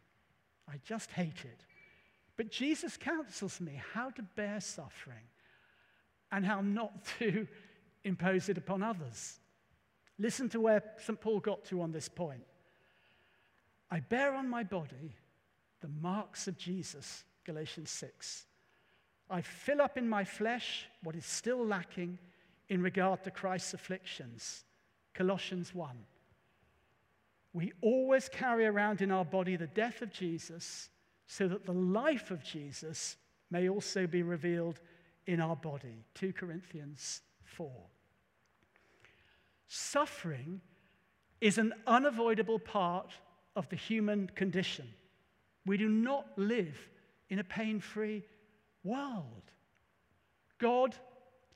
I 0.70 0.76
just 0.84 1.10
hate 1.10 1.44
it. 1.44 1.64
But 2.36 2.50
Jesus 2.50 2.96
counsels 2.96 3.60
me 3.60 3.80
how 3.92 4.10
to 4.10 4.22
bear 4.22 4.60
suffering 4.60 5.28
and 6.32 6.44
how 6.44 6.60
not 6.60 7.04
to 7.18 7.46
impose 8.04 8.48
it 8.48 8.58
upon 8.58 8.82
others. 8.82 9.38
Listen 10.18 10.48
to 10.50 10.60
where 10.60 10.82
St. 10.98 11.20
Paul 11.20 11.40
got 11.40 11.64
to 11.66 11.82
on 11.82 11.92
this 11.92 12.08
point. 12.08 12.44
I 13.90 14.00
bear 14.00 14.34
on 14.34 14.48
my 14.48 14.62
body 14.62 15.16
the 15.80 15.88
marks 15.88 16.46
of 16.46 16.56
Jesus, 16.56 17.24
Galatians 17.44 17.90
6. 17.90 18.46
I 19.30 19.40
fill 19.40 19.80
up 19.80 19.96
in 19.96 20.08
my 20.08 20.24
flesh 20.24 20.86
what 21.02 21.16
is 21.16 21.24
still 21.24 21.64
lacking 21.64 22.18
in 22.68 22.82
regard 22.82 23.24
to 23.24 23.30
Christ's 23.30 23.74
afflictions, 23.74 24.64
Colossians 25.14 25.74
1. 25.74 25.96
We 27.52 27.72
always 27.80 28.28
carry 28.28 28.66
around 28.66 29.02
in 29.02 29.10
our 29.10 29.24
body 29.24 29.56
the 29.56 29.66
death 29.66 30.02
of 30.02 30.12
Jesus 30.12 30.88
so 31.26 31.48
that 31.48 31.66
the 31.66 31.72
life 31.72 32.30
of 32.30 32.42
Jesus 32.42 33.16
may 33.50 33.68
also 33.68 34.06
be 34.06 34.22
revealed 34.22 34.80
in 35.26 35.40
our 35.40 35.56
body. 35.56 36.04
2 36.14 36.32
Corinthians 36.32 37.22
4. 37.44 37.70
Suffering 39.68 40.60
is 41.40 41.58
an 41.58 41.72
unavoidable 41.86 42.58
part 42.58 43.12
of 43.56 43.68
the 43.68 43.76
human 43.76 44.28
condition. 44.34 44.88
We 45.66 45.76
do 45.76 45.88
not 45.88 46.26
live 46.36 46.76
in 47.28 47.38
a 47.38 47.44
pain 47.44 47.80
free 47.80 48.24
world. 48.84 49.52
God 50.58 50.94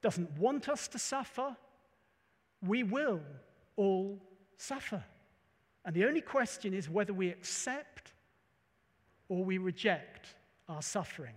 doesn't 0.02 0.38
want 0.38 0.68
us 0.68 0.88
to 0.88 0.98
suffer. 0.98 1.56
We 2.66 2.82
will 2.82 3.20
all 3.76 4.22
suffer. 4.56 5.02
And 5.84 5.94
the 5.94 6.04
only 6.06 6.20
question 6.20 6.72
is 6.72 6.88
whether 6.88 7.12
we 7.12 7.28
accept 7.28 8.12
or 9.28 9.44
we 9.44 9.58
reject 9.58 10.34
our 10.68 10.82
suffering. 10.82 11.34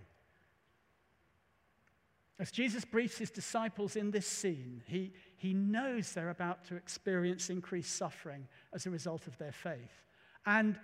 As 2.40 2.50
Jesus 2.50 2.84
briefs 2.84 3.18
his 3.18 3.30
disciples 3.30 3.96
in 3.96 4.10
this 4.10 4.26
scene, 4.26 4.82
he, 4.86 5.12
he 5.36 5.52
knows 5.52 6.12
they're 6.12 6.30
about 6.30 6.64
to 6.66 6.76
experience 6.76 7.50
increased 7.50 7.96
suffering 7.96 8.46
as 8.72 8.86
a 8.86 8.90
result 8.90 9.26
of 9.26 9.36
their 9.38 9.52
faith. 9.52 10.04
And 10.46 10.78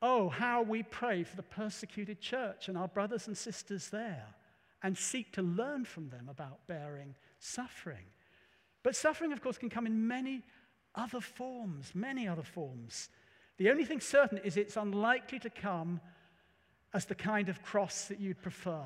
oh, 0.00 0.30
how 0.30 0.62
we 0.62 0.82
pray 0.82 1.24
for 1.24 1.36
the 1.36 1.42
persecuted 1.42 2.20
church 2.20 2.68
and 2.68 2.78
our 2.78 2.88
brothers 2.88 3.26
and 3.26 3.36
sisters 3.36 3.88
there 3.90 4.26
and 4.82 4.96
seek 4.96 5.32
to 5.32 5.42
learn 5.42 5.84
from 5.84 6.08
them 6.08 6.28
about 6.28 6.66
bearing 6.66 7.14
suffering. 7.38 8.06
But 8.82 8.96
suffering, 8.96 9.32
of 9.32 9.42
course, 9.42 9.58
can 9.58 9.68
come 9.68 9.86
in 9.86 10.08
many 10.08 10.42
other 10.94 11.20
forms, 11.20 11.92
many 11.94 12.28
other 12.28 12.42
forms. 12.42 13.08
The 13.56 13.70
only 13.70 13.84
thing 13.84 14.00
certain 14.00 14.38
is 14.38 14.56
it's 14.56 14.76
unlikely 14.76 15.38
to 15.40 15.50
come 15.50 16.00
as 16.92 17.06
the 17.06 17.14
kind 17.14 17.48
of 17.48 17.62
cross 17.62 18.06
that 18.06 18.20
you'd 18.20 18.42
prefer 18.42 18.84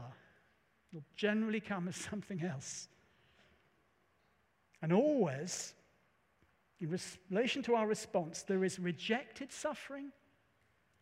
It'll 0.93 1.05
generally 1.15 1.61
come 1.61 1.89
as 1.89 1.97
something 2.11 2.43
else. 2.43 2.89
And 4.83 4.93
always, 4.93 5.75
in 6.81 6.99
relation 7.31 7.63
to 7.65 7.75
our 7.75 7.87
response, 7.87 8.43
there 8.43 8.65
is 8.65 8.79
rejected 8.79 9.53
suffering 9.53 10.13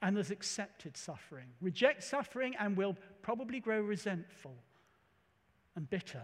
and 0.03 0.17
there's 0.17 0.31
accepted 0.31 0.97
suffering. 0.97 1.47
Reject 1.61 2.03
suffering 2.03 2.55
and 2.59 2.77
we'll 2.77 2.97
probably 3.23 3.61
grow 3.61 3.81
resentful 3.81 4.55
and 5.77 5.89
bitter. 5.89 6.23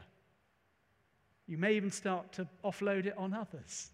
You 1.46 1.58
may 1.58 1.74
even 1.74 1.90
start 1.90 2.32
to 2.32 2.48
offload 2.64 3.06
it 3.06 3.16
on 3.16 3.34
others. 3.34 3.90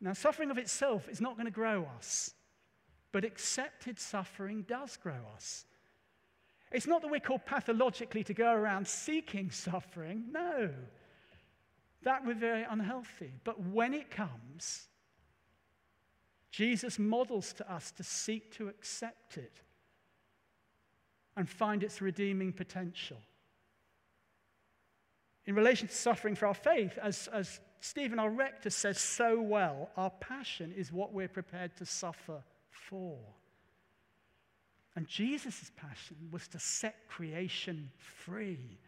Now, 0.00 0.12
suffering 0.12 0.50
of 0.50 0.58
itself 0.58 1.08
is 1.08 1.20
not 1.20 1.34
going 1.34 1.46
to 1.46 1.52
grow 1.52 1.86
us, 1.96 2.34
but 3.12 3.24
accepted 3.24 3.98
suffering 3.98 4.62
does 4.62 4.96
grow 4.96 5.20
us. 5.34 5.64
It's 6.70 6.86
not 6.86 7.02
that 7.02 7.10
we're 7.10 7.20
called 7.20 7.46
pathologically 7.46 8.22
to 8.24 8.34
go 8.34 8.52
around 8.52 8.86
seeking 8.86 9.50
suffering. 9.50 10.26
No. 10.30 10.70
That 12.02 12.24
would 12.24 12.36
be 12.36 12.40
very 12.40 12.64
unhealthy. 12.68 13.32
But 13.42 13.60
when 13.60 13.94
it 13.94 14.10
comes, 14.10 14.86
Jesus 16.50 16.98
models 16.98 17.52
to 17.54 17.72
us 17.72 17.90
to 17.92 18.04
seek 18.04 18.54
to 18.56 18.68
accept 18.68 19.36
it 19.36 19.60
and 21.36 21.48
find 21.48 21.82
its 21.82 22.00
redeeming 22.00 22.52
potential. 22.52 23.18
In 25.46 25.54
relation 25.54 25.88
to 25.88 25.94
suffering 25.94 26.34
for 26.34 26.46
our 26.46 26.54
faith, 26.54 26.98
as, 27.02 27.28
as 27.32 27.60
Stephen, 27.80 28.18
our 28.18 28.30
rector, 28.30 28.70
says 28.70 28.98
so 28.98 29.40
well, 29.40 29.90
our 29.96 30.10
passion 30.10 30.72
is 30.76 30.92
what 30.92 31.12
we're 31.12 31.28
prepared 31.28 31.76
to 31.76 31.86
suffer 31.86 32.42
for. 32.70 33.18
And 34.96 35.06
Jesus' 35.06 35.70
passion 35.76 36.16
was 36.32 36.48
to 36.48 36.58
set 36.58 37.06
creation 37.08 37.90
free. 37.98 38.78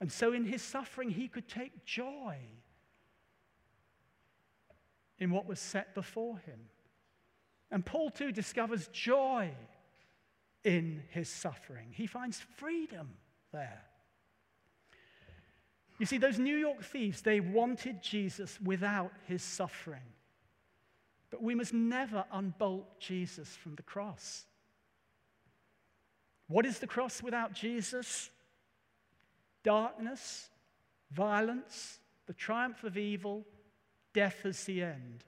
And 0.00 0.10
so 0.10 0.32
in 0.32 0.44
his 0.44 0.60
suffering, 0.60 1.10
he 1.10 1.28
could 1.28 1.48
take 1.48 1.84
joy 1.84 2.36
in 5.18 5.30
what 5.30 5.46
was 5.46 5.60
set 5.60 5.94
before 5.94 6.38
him. 6.38 6.58
And 7.70 7.84
Paul 7.84 8.10
too 8.10 8.32
discovers 8.32 8.88
joy 8.88 9.50
in 10.64 11.02
his 11.10 11.28
suffering. 11.28 11.88
He 11.92 12.06
finds 12.06 12.40
freedom 12.56 13.10
there. 13.52 13.82
You 15.98 16.06
see, 16.06 16.18
those 16.18 16.38
New 16.38 16.56
York 16.56 16.82
thieves, 16.82 17.22
they 17.22 17.40
wanted 17.40 18.02
Jesus 18.02 18.58
without 18.60 19.12
his 19.26 19.42
suffering. 19.42 20.02
But 21.30 21.42
we 21.42 21.54
must 21.54 21.72
never 21.72 22.24
unbolt 22.32 23.00
Jesus 23.00 23.48
from 23.56 23.74
the 23.74 23.82
cross. 23.82 24.44
What 26.48 26.66
is 26.66 26.78
the 26.78 26.86
cross 26.86 27.22
without 27.22 27.52
Jesus? 27.52 28.30
Darkness, 29.62 30.48
violence, 31.10 31.98
the 32.26 32.34
triumph 32.34 32.84
of 32.84 32.96
evil, 32.96 33.44
death 34.12 34.44
as 34.44 34.64
the 34.64 34.82
end. 34.82 35.24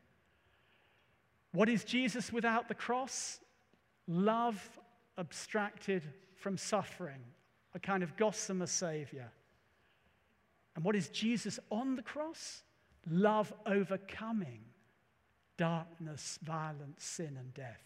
What 1.52 1.68
is 1.68 1.82
Jesus 1.82 2.32
without 2.32 2.68
the 2.68 2.74
cross? 2.74 3.40
Love 4.06 4.78
abstracted 5.16 6.02
from 6.36 6.56
suffering, 6.56 7.20
a 7.74 7.78
kind 7.78 8.02
of 8.02 8.16
gossamer 8.16 8.66
savior. 8.66 9.32
And 10.78 10.84
what 10.84 10.94
is 10.94 11.08
Jesus 11.08 11.58
on 11.72 11.96
the 11.96 12.02
cross? 12.02 12.62
Love 13.10 13.52
overcoming 13.66 14.60
darkness, 15.56 16.38
violence, 16.44 17.02
sin, 17.02 17.36
and 17.36 17.52
death. 17.52 17.82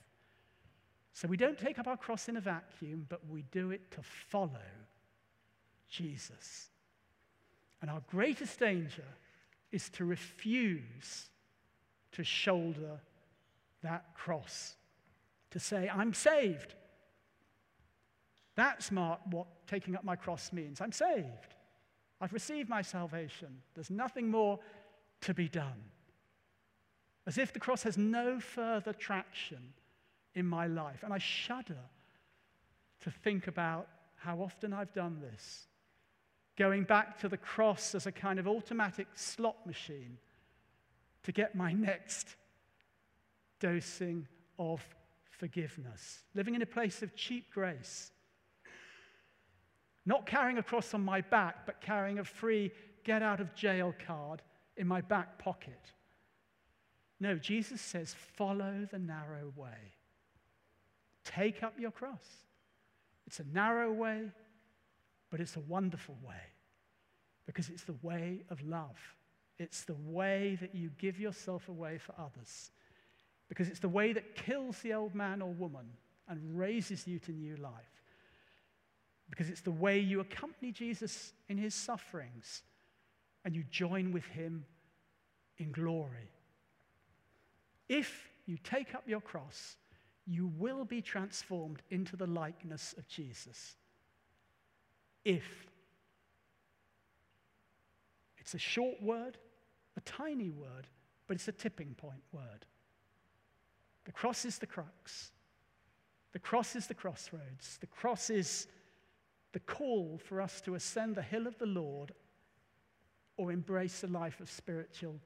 So 1.15 1.27
we 1.27 1.39
don't 1.39 1.57
take 1.57 1.79
up 1.79 1.87
our 1.87 1.97
cross 1.97 2.29
in 2.29 2.37
a 2.37 2.41
vacuum, 2.43 3.07
but 3.09 3.23
we 3.31 3.45
do 3.51 3.71
it 3.71 3.91
to 3.93 4.03
follow 4.03 4.51
Jesus. 5.89 6.69
And 7.81 7.91
our 7.91 8.03
greatest 8.11 8.59
danger 8.59 9.09
is 9.71 9.89
to 9.93 10.05
refuse 10.05 11.31
to 12.13 12.23
shoulder 12.23 13.01
that 13.83 14.15
cross, 14.15 14.75
to 15.53 15.59
say, 15.59 15.89
I'm 15.91 16.13
saved, 16.13 16.75
That's 18.55 18.93
Mark, 18.93 19.21
what 19.31 19.47
taking 19.67 19.97
up 19.97 20.05
my 20.05 20.15
cross 20.15 20.53
means. 20.53 20.83
I'm 20.83 20.93
saved. 20.93 21.55
I've 22.23 22.33
received 22.33 22.69
my 22.69 22.83
salvation. 22.83 23.49
There's 23.75 23.91
nothing 23.91 24.31
more 24.31 24.61
to 25.23 25.35
be 25.35 25.49
done. 25.49 25.83
As 27.27 27.37
if 27.37 27.53
the 27.53 27.59
cross 27.59 27.83
has 27.83 27.99
no 27.99 28.39
further 28.39 28.93
traction 28.93 29.75
in 30.37 30.47
my 30.47 30.69
life. 30.69 31.03
And 31.03 31.13
I 31.13 31.19
shudder 31.19 31.83
to 33.01 33.11
think 33.11 33.49
about 33.49 33.89
how 34.15 34.41
often 34.41 34.73
I've 34.73 34.93
done 34.93 35.21
this. 35.21 35.67
Going 36.57 36.85
back 36.85 37.19
to 37.21 37.29
the 37.29 37.37
cross 37.37 37.93
as 37.93 38.07
a 38.07 38.13
kind 38.13 38.39
of 38.39 38.47
automatic 38.47 39.09
slot 39.17 39.67
machine 39.67 40.17
to 41.25 41.33
get 41.33 41.57
my 41.57 41.73
next 41.73 42.37
dosing 43.59 44.29
of 44.61 44.81
forgiveness. 45.31 46.23
Living 46.37 46.55
in 46.55 46.63
a 46.63 46.67
place 46.67 47.03
of 47.03 47.17
cheap 47.17 47.53
grace. 47.53 48.13
Not 50.05 50.27
carrying 50.27 50.59
a 50.59 50.63
cross 50.63 50.95
on 50.95 51.05
my 51.05 51.21
back, 51.21 51.67
but 51.67 51.81
carrying 51.81 52.19
a 52.19 52.25
free 52.25 52.73
get 53.05 53.23
out 53.23 53.41
of 53.41 53.55
jail 53.55 53.95
card 54.07 54.43
in 54.77 54.87
my 54.87 55.01
back 55.01 55.39
pocket. 55.39 55.93
No, 57.21 57.37
Jesus 57.37 57.81
says, 57.81 58.15
follow 58.35 58.87
the 58.91 58.99
narrow 58.99 59.53
way. 59.55 59.95
Take 61.25 61.63
up 61.63 61.79
your 61.79 61.93
cross. 61.93 62.27
It's 63.27 63.39
a 63.39 63.45
narrow 63.53 63.93
way, 63.93 64.25
but 65.31 65.41
it's 65.41 65.57
a 65.57 65.61
wonderful 65.61 66.17
way 66.23 66.35
because 67.47 67.69
it's 67.69 67.85
the 67.85 67.97
way 68.03 68.43
of 68.51 68.61
love. 68.63 68.99
It's 69.59 69.85
the 69.85 69.97
way 70.05 70.59
that 70.61 70.75
you 70.75 70.91
give 70.99 71.21
yourself 71.21 71.69
away 71.69 71.99
for 71.99 72.15
others 72.19 72.73
because 73.49 73.69
it's 73.69 73.81
the 73.81 73.89
way 73.89 74.13
that 74.13 74.35
kills 74.35 74.79
the 74.79 74.95
old 74.95 75.15
man 75.15 75.43
or 75.43 75.53
woman 75.53 75.87
and 76.29 76.59
raises 76.59 77.07
you 77.07 77.19
to 77.21 77.33
new 77.33 77.57
life. 77.57 77.92
Because 79.33 79.49
it's 79.49 79.63
the 79.63 79.71
way 79.71 79.99
you 79.99 80.21
accompany 80.21 80.73
Jesus 80.73 81.33
in 81.49 81.57
his 81.57 81.75
sufferings 81.75 82.63
and 83.47 83.57
you 83.57 83.65
join 83.71 84.13
with 84.13 84.27
him 84.27 84.67
in 85.57 85.73
glory. 85.73 86.31
If 87.89 88.29
you 88.45 88.59
take 88.63 88.95
up 88.95 89.05
your 89.07 89.23
cross, 89.23 89.79
you 90.27 90.53
will 90.59 90.85
be 90.85 91.01
transformed 91.01 91.81
into 91.89 92.15
the 92.15 92.27
likeness 92.27 92.95
of 92.99 93.09
Jesus. 93.09 93.77
If. 95.25 95.67
It's 98.37 98.53
a 98.53 98.59
short 98.59 99.03
word, 99.03 99.39
a 99.97 100.01
tiny 100.03 100.51
word, 100.51 100.89
but 101.27 101.37
it's 101.37 101.49
a 101.49 101.53
tipping 101.53 101.95
point 101.95 102.23
word. 102.33 102.67
The 104.05 104.13
cross 104.13 104.45
is 104.45 104.59
the 104.59 104.67
crux. 104.67 105.31
The 106.33 106.39
cross 106.39 106.77
is 106.77 106.87
the 106.87 106.93
crossroads. 106.95 107.79
The 107.81 107.87
cross 107.87 108.29
is 108.29 108.67
the 109.53 109.61
call 109.61 110.21
for 110.25 110.41
us 110.41 110.61
to 110.63 110.75
ascend 110.75 111.15
the 111.15 111.23
hill 111.23 111.47
of 111.47 111.59
the 111.59 111.67
Lord 111.67 112.13
or 113.37 113.53
embrace 113.53 114.03
a 114.03 114.07
life 114.07 114.41
of 114.41 114.51
spiritual 114.51 115.17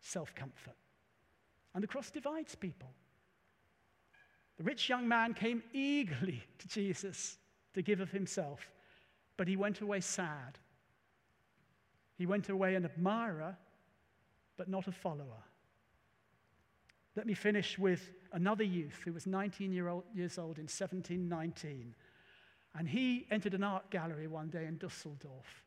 self 0.00 0.34
comfort. 0.34 0.76
And 1.74 1.82
the 1.82 1.88
cross 1.88 2.10
divides 2.10 2.54
people. 2.54 2.90
The 4.58 4.64
rich 4.64 4.88
young 4.88 5.08
man 5.08 5.34
came 5.34 5.62
eagerly 5.72 6.42
to 6.58 6.68
Jesus 6.68 7.38
to 7.74 7.82
give 7.82 8.00
of 8.00 8.10
himself, 8.10 8.70
but 9.36 9.48
he 9.48 9.56
went 9.56 9.80
away 9.80 10.00
sad. 10.00 10.58
He 12.16 12.26
went 12.26 12.48
away 12.48 12.76
an 12.76 12.84
admirer, 12.84 13.56
but 14.56 14.68
not 14.68 14.86
a 14.86 14.92
follower. 14.92 15.42
Let 17.16 17.26
me 17.26 17.34
finish 17.34 17.78
with 17.78 18.12
another 18.32 18.64
youth 18.64 19.00
who 19.04 19.12
was 19.12 19.26
19 19.26 19.72
year 19.72 19.88
old, 19.88 20.04
years 20.14 20.38
old 20.38 20.58
in 20.58 20.64
1719. 20.64 21.94
And 22.76 22.88
he 22.88 23.26
entered 23.30 23.54
an 23.54 23.62
art 23.62 23.90
gallery 23.90 24.26
one 24.26 24.48
day 24.48 24.66
in 24.66 24.78
Dusseldorf. 24.78 25.64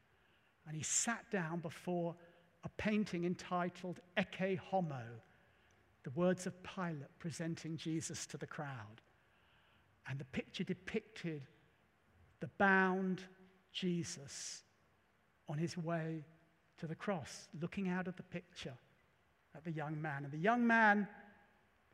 And 0.67 0.75
he 0.75 0.83
sat 0.83 1.29
down 1.31 1.59
before 1.59 2.15
a 2.63 2.69
painting 2.69 3.23
entitled 3.23 4.01
Ecce 4.17 4.57
Homo, 4.57 5.03
the 6.03 6.09
words 6.11 6.45
of 6.45 6.53
Pilate 6.63 7.17
presenting 7.19 7.77
Jesus 7.77 8.25
to 8.27 8.37
the 8.37 8.47
crowd. 8.47 9.01
And 10.09 10.19
the 10.19 10.25
picture 10.25 10.63
depicted 10.63 11.43
the 12.39 12.49
bound 12.57 13.21
Jesus 13.71 14.63
on 15.49 15.57
his 15.57 15.77
way 15.77 16.25
to 16.77 16.87
the 16.87 16.95
cross, 16.95 17.47
looking 17.61 17.87
out 17.87 18.07
of 18.07 18.15
the 18.15 18.23
picture 18.23 18.73
at 19.55 19.63
the 19.63 19.71
young 19.71 20.01
man. 20.01 20.23
And 20.23 20.31
the 20.31 20.37
young 20.37 20.65
man 20.65 21.07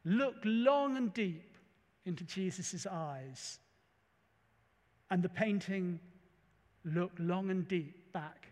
looked 0.06 0.46
long 0.46 0.98
and 0.98 1.14
deep 1.14 1.58
into 2.06 2.24
Jesus' 2.24 2.86
eyes. 2.90 3.60
And 5.10 5.22
the 5.24 5.30
painting 5.30 6.00
looked 6.84 7.20
long 7.20 7.50
and 7.50 7.68
deep 7.68 8.12
back 8.14 8.48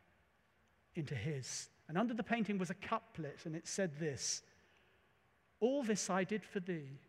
into 0.96 1.16
his. 1.16 1.70
And 1.88 1.98
under 1.98 2.14
the 2.14 2.24
painting 2.24 2.58
was 2.58 2.70
a 2.70 2.76
couplet, 2.76 3.40
and 3.46 3.56
it 3.56 3.68
said 3.68 4.00
this 4.00 4.44
All 5.60 5.84
this 5.84 6.10
I 6.10 6.24
did 6.24 6.44
for 6.46 6.60
thee. 6.60 7.00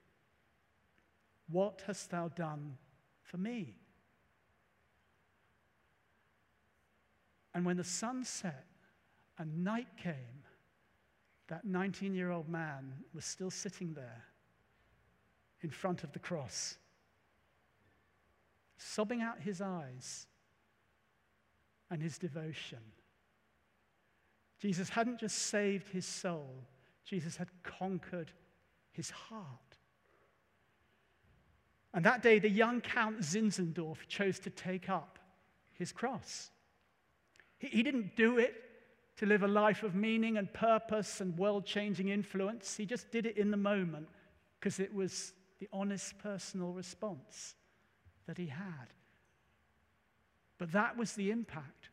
What 1.49 1.83
hast 1.87 2.11
thou 2.11 2.29
done 2.29 2.77
for 3.23 3.37
me? 3.37 3.77
And 7.55 7.67
when 7.67 7.77
the 7.77 7.85
sun 7.85 8.25
set 8.25 8.67
and 9.39 9.63
night 9.63 9.89
came, 10.03 10.45
that 11.49 11.65
19 11.65 12.15
year 12.15 12.31
old 12.31 12.49
man 12.49 12.95
was 13.13 13.25
still 13.25 13.51
sitting 13.51 13.93
there 13.93 14.25
in 15.61 15.71
front 15.71 16.03
of 16.03 16.13
the 16.13 16.19
cross, 16.19 16.79
sobbing 18.83 19.23
out 19.23 19.41
his 19.41 19.61
eyes 19.61 20.27
and 21.91 22.03
his 22.03 22.19
devotion. 22.19 22.79
Jesus 24.59 24.89
hadn't 24.89 25.21
just 25.21 25.39
saved 25.39 25.89
his 25.89 26.07
soul, 26.07 26.67
Jesus 27.05 27.37
had 27.37 27.49
conquered 27.63 28.33
his 28.93 29.11
heart. 29.11 29.79
And 31.95 32.05
that 32.07 32.23
day, 32.23 32.39
the 32.39 32.49
young 32.49 32.81
Count 32.81 33.21
Zinzendorf 33.21 34.07
chose 34.09 34.39
to 34.41 34.51
take 34.51 34.89
up 34.89 35.19
his 35.75 35.93
cross. 35.93 36.51
He, 37.59 37.67
he 37.69 37.83
didn't 37.83 38.17
do 38.17 38.39
it 38.39 38.55
to 39.17 39.27
live 39.27 39.43
a 39.43 39.49
life 39.49 39.83
of 39.83 39.95
meaning 39.95 40.39
and 40.39 40.51
purpose 40.55 41.21
and 41.21 41.37
world 41.37 41.67
changing 41.67 42.09
influence. 42.09 42.77
He 42.77 42.87
just 42.87 43.11
did 43.11 43.27
it 43.27 43.37
in 43.37 43.51
the 43.51 43.59
moment 43.59 44.09
because 44.59 44.81
it 44.81 44.95
was 44.95 45.35
the 45.59 45.69
honest 45.71 46.19
personal 46.19 46.73
response 46.73 47.57
that 48.27 48.39
he 48.39 48.47
had. 48.47 48.93
But 50.59 50.73
that 50.73 50.97
was 50.97 51.13
the 51.13 51.31
impact 51.31 51.91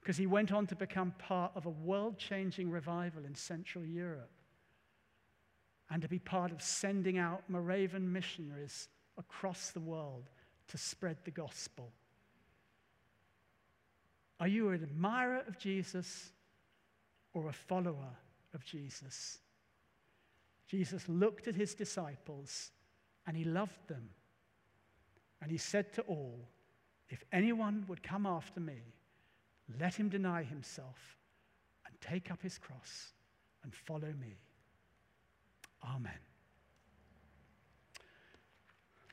because 0.00 0.16
he 0.16 0.26
went 0.26 0.52
on 0.52 0.66
to 0.68 0.74
become 0.74 1.14
part 1.18 1.52
of 1.54 1.66
a 1.66 1.70
world 1.70 2.18
changing 2.18 2.70
revival 2.70 3.24
in 3.24 3.34
Central 3.34 3.84
Europe 3.84 4.30
and 5.90 6.02
to 6.02 6.08
be 6.08 6.18
part 6.18 6.52
of 6.52 6.62
sending 6.62 7.18
out 7.18 7.42
Moravian 7.48 8.12
missionaries 8.12 8.88
across 9.18 9.70
the 9.70 9.80
world 9.80 10.30
to 10.68 10.78
spread 10.78 11.18
the 11.24 11.30
gospel. 11.30 11.92
Are 14.38 14.48
you 14.48 14.70
an 14.70 14.82
admirer 14.82 15.44
of 15.46 15.58
Jesus 15.58 16.32
or 17.34 17.48
a 17.48 17.52
follower 17.52 18.16
of 18.54 18.64
Jesus? 18.64 19.38
Jesus 20.66 21.08
looked 21.08 21.48
at 21.48 21.56
his 21.56 21.74
disciples 21.74 22.70
and 23.26 23.36
he 23.36 23.44
loved 23.44 23.86
them. 23.88 24.08
And 25.42 25.50
he 25.50 25.56
said 25.58 25.92
to 25.94 26.02
all, 26.02 26.38
If 27.08 27.24
anyone 27.32 27.84
would 27.88 28.02
come 28.02 28.26
after 28.26 28.60
me, 28.60 28.78
let 29.78 29.94
him 29.94 30.08
deny 30.08 30.42
himself 30.42 31.16
and 31.86 31.94
take 32.00 32.30
up 32.30 32.42
his 32.42 32.58
cross 32.58 33.12
and 33.62 33.74
follow 33.74 34.12
me. 34.20 34.36
Amen. 35.84 36.18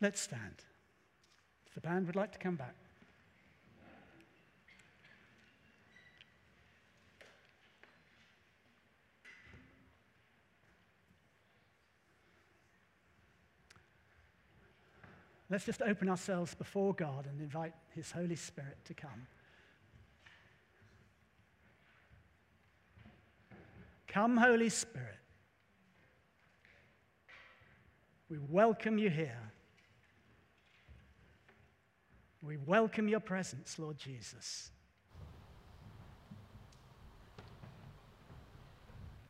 Let's 0.01 0.21
stand. 0.21 0.63
If 1.65 1.73
the 1.73 1.81
band 1.81 2.07
would 2.07 2.15
like 2.15 2.31
to 2.33 2.39
come 2.39 2.55
back. 2.55 2.75
Let's 15.49 15.65
just 15.65 15.81
open 15.81 16.09
ourselves 16.09 16.53
before 16.55 16.93
God 16.93 17.25
and 17.25 17.39
invite 17.39 17.73
His 17.95 18.11
Holy 18.11 18.35
Spirit 18.35 18.77
to 18.85 18.93
come. 18.93 19.27
Come, 24.07 24.35
Holy 24.35 24.69
Spirit. 24.69 25.17
We 28.29 28.39
welcome 28.49 28.97
you 28.97 29.09
here. 29.09 29.51
We 32.41 32.57
welcome 32.57 33.07
your 33.07 33.19
presence, 33.19 33.79
Lord 33.79 33.97
Jesus. 33.97 34.71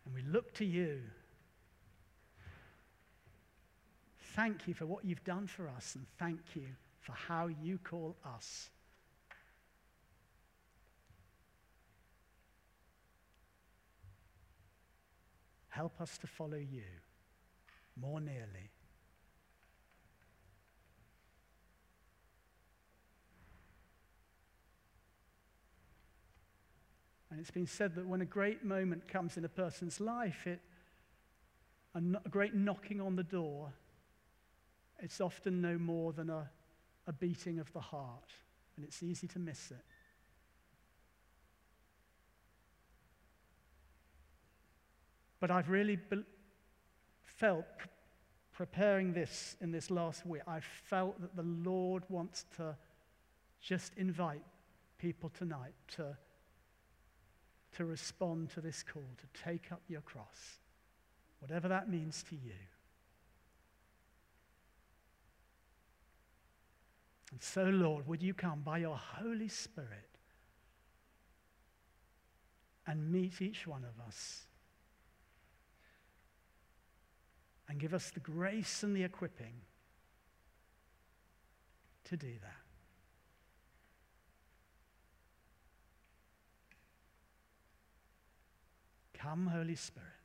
And 0.05 0.15
we 0.15 0.21
look 0.23 0.53
to 0.55 0.65
you 0.65 1.01
thank 4.37 4.67
you 4.67 4.73
for 4.75 4.85
what 4.85 5.03
you've 5.03 5.23
done 5.23 5.47
for 5.47 5.67
us, 5.67 5.95
and 5.95 6.05
thank 6.19 6.39
you 6.53 6.67
for 7.01 7.11
how 7.11 7.47
you 7.47 7.79
call 7.83 8.15
us. 8.23 8.69
Help 15.69 15.99
us 15.99 16.19
to 16.19 16.27
follow 16.27 16.57
you 16.57 16.83
more 17.99 18.21
nearly. 18.21 18.69
And 27.31 27.39
it's 27.39 27.49
been 27.49 27.65
said 27.65 27.95
that 27.95 28.05
when 28.05 28.21
a 28.21 28.25
great 28.25 28.63
moment 28.63 29.07
comes 29.07 29.35
in 29.35 29.45
a 29.45 29.49
person's 29.49 29.99
life, 29.99 30.45
it, 30.45 30.59
a, 31.95 32.01
no, 32.01 32.19
a 32.23 32.29
great 32.29 32.53
knocking 32.53 33.01
on 33.01 33.15
the 33.15 33.23
door, 33.23 33.73
it's 34.99 35.21
often 35.21 35.61
no 35.61 35.77
more 35.77 36.13
than 36.13 36.29
a, 36.29 36.49
a 37.07 37.13
beating 37.13 37.59
of 37.59 37.71
the 37.73 37.79
heart, 37.79 38.31
and 38.75 38.85
it's 38.85 39.03
easy 39.03 39.27
to 39.27 39.39
miss 39.39 39.71
it. 39.71 39.85
But 45.39 45.51
I've 45.51 45.69
really 45.69 45.97
be- 45.97 46.23
felt, 47.23 47.65
pr- 47.77 47.87
preparing 48.53 49.13
this 49.13 49.55
in 49.61 49.71
this 49.71 49.91
last 49.91 50.25
week, 50.25 50.41
I 50.47 50.59
felt 50.59 51.21
that 51.21 51.35
the 51.35 51.43
Lord 51.43 52.03
wants 52.09 52.45
to 52.57 52.75
just 53.61 53.93
invite 53.97 54.41
people 54.97 55.29
tonight 55.29 55.75
to 55.95 56.17
to 57.77 57.85
respond 57.85 58.49
to 58.49 58.61
this 58.61 58.83
call, 58.83 59.05
to 59.17 59.43
take 59.43 59.71
up 59.71 59.81
your 59.87 60.01
cross, 60.01 60.59
whatever 61.39 61.67
that 61.67 61.89
means 61.89 62.23
to 62.23 62.35
you. 62.35 62.55
And 67.37 67.43
so, 67.43 67.65
Lord, 67.65 68.07
would 68.07 68.23
you 68.23 68.33
come 68.33 68.61
by 68.61 68.79
your 68.79 68.97
Holy 68.97 69.47
Spirit 69.47 70.09
and 72.87 73.11
meet 73.11 73.43
each 73.43 73.67
one 73.67 73.83
of 73.83 74.03
us 74.07 74.47
and 77.69 77.79
give 77.79 77.93
us 77.93 78.09
the 78.09 78.21
grace 78.21 78.81
and 78.81 78.95
the 78.95 79.03
equipping 79.03 79.53
to 82.05 82.17
do 82.17 82.33
that. 82.41 82.63
Come, 89.13 89.45
Holy 89.45 89.75
Spirit. 89.75 90.16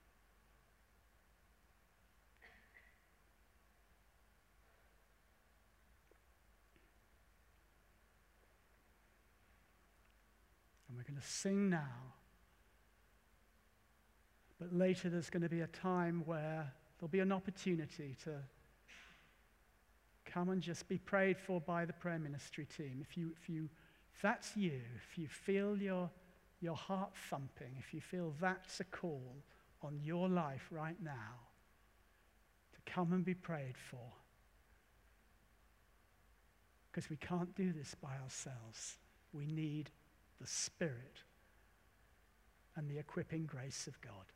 Going 11.12 11.20
to 11.20 11.28
sing 11.28 11.70
now. 11.70 12.14
But 14.58 14.74
later 14.74 15.08
there's 15.08 15.30
going 15.30 15.42
to 15.42 15.48
be 15.48 15.60
a 15.60 15.66
time 15.66 16.22
where 16.24 16.72
there'll 16.98 17.10
be 17.10 17.20
an 17.20 17.32
opportunity 17.32 18.16
to 18.24 18.30
come 20.24 20.48
and 20.48 20.62
just 20.62 20.88
be 20.88 20.98
prayed 20.98 21.38
for 21.38 21.60
by 21.60 21.84
the 21.84 21.92
prayer 21.92 22.18
ministry 22.18 22.66
team. 22.76 23.04
If 23.08 23.16
you 23.16 23.32
if 23.40 23.48
you 23.48 23.68
if 24.14 24.22
that's 24.22 24.56
you, 24.56 24.80
if 24.96 25.18
you 25.18 25.28
feel 25.28 25.76
your 25.76 26.08
your 26.60 26.76
heart 26.76 27.10
thumping, 27.28 27.74
if 27.78 27.92
you 27.92 28.00
feel 28.00 28.34
that's 28.40 28.80
a 28.80 28.84
call 28.84 29.34
on 29.82 29.98
your 30.02 30.28
life 30.28 30.68
right 30.70 30.96
now 31.02 31.40
to 32.72 32.92
come 32.92 33.12
and 33.12 33.24
be 33.24 33.34
prayed 33.34 33.76
for, 33.76 34.12
because 36.90 37.10
we 37.10 37.16
can't 37.16 37.54
do 37.56 37.72
this 37.72 37.94
by 38.00 38.16
ourselves. 38.22 38.96
We 39.34 39.46
need 39.46 39.90
the 40.42 40.48
Spirit 40.48 41.22
and 42.74 42.90
the 42.90 42.98
equipping 42.98 43.46
grace 43.46 43.86
of 43.86 44.00
God. 44.00 44.32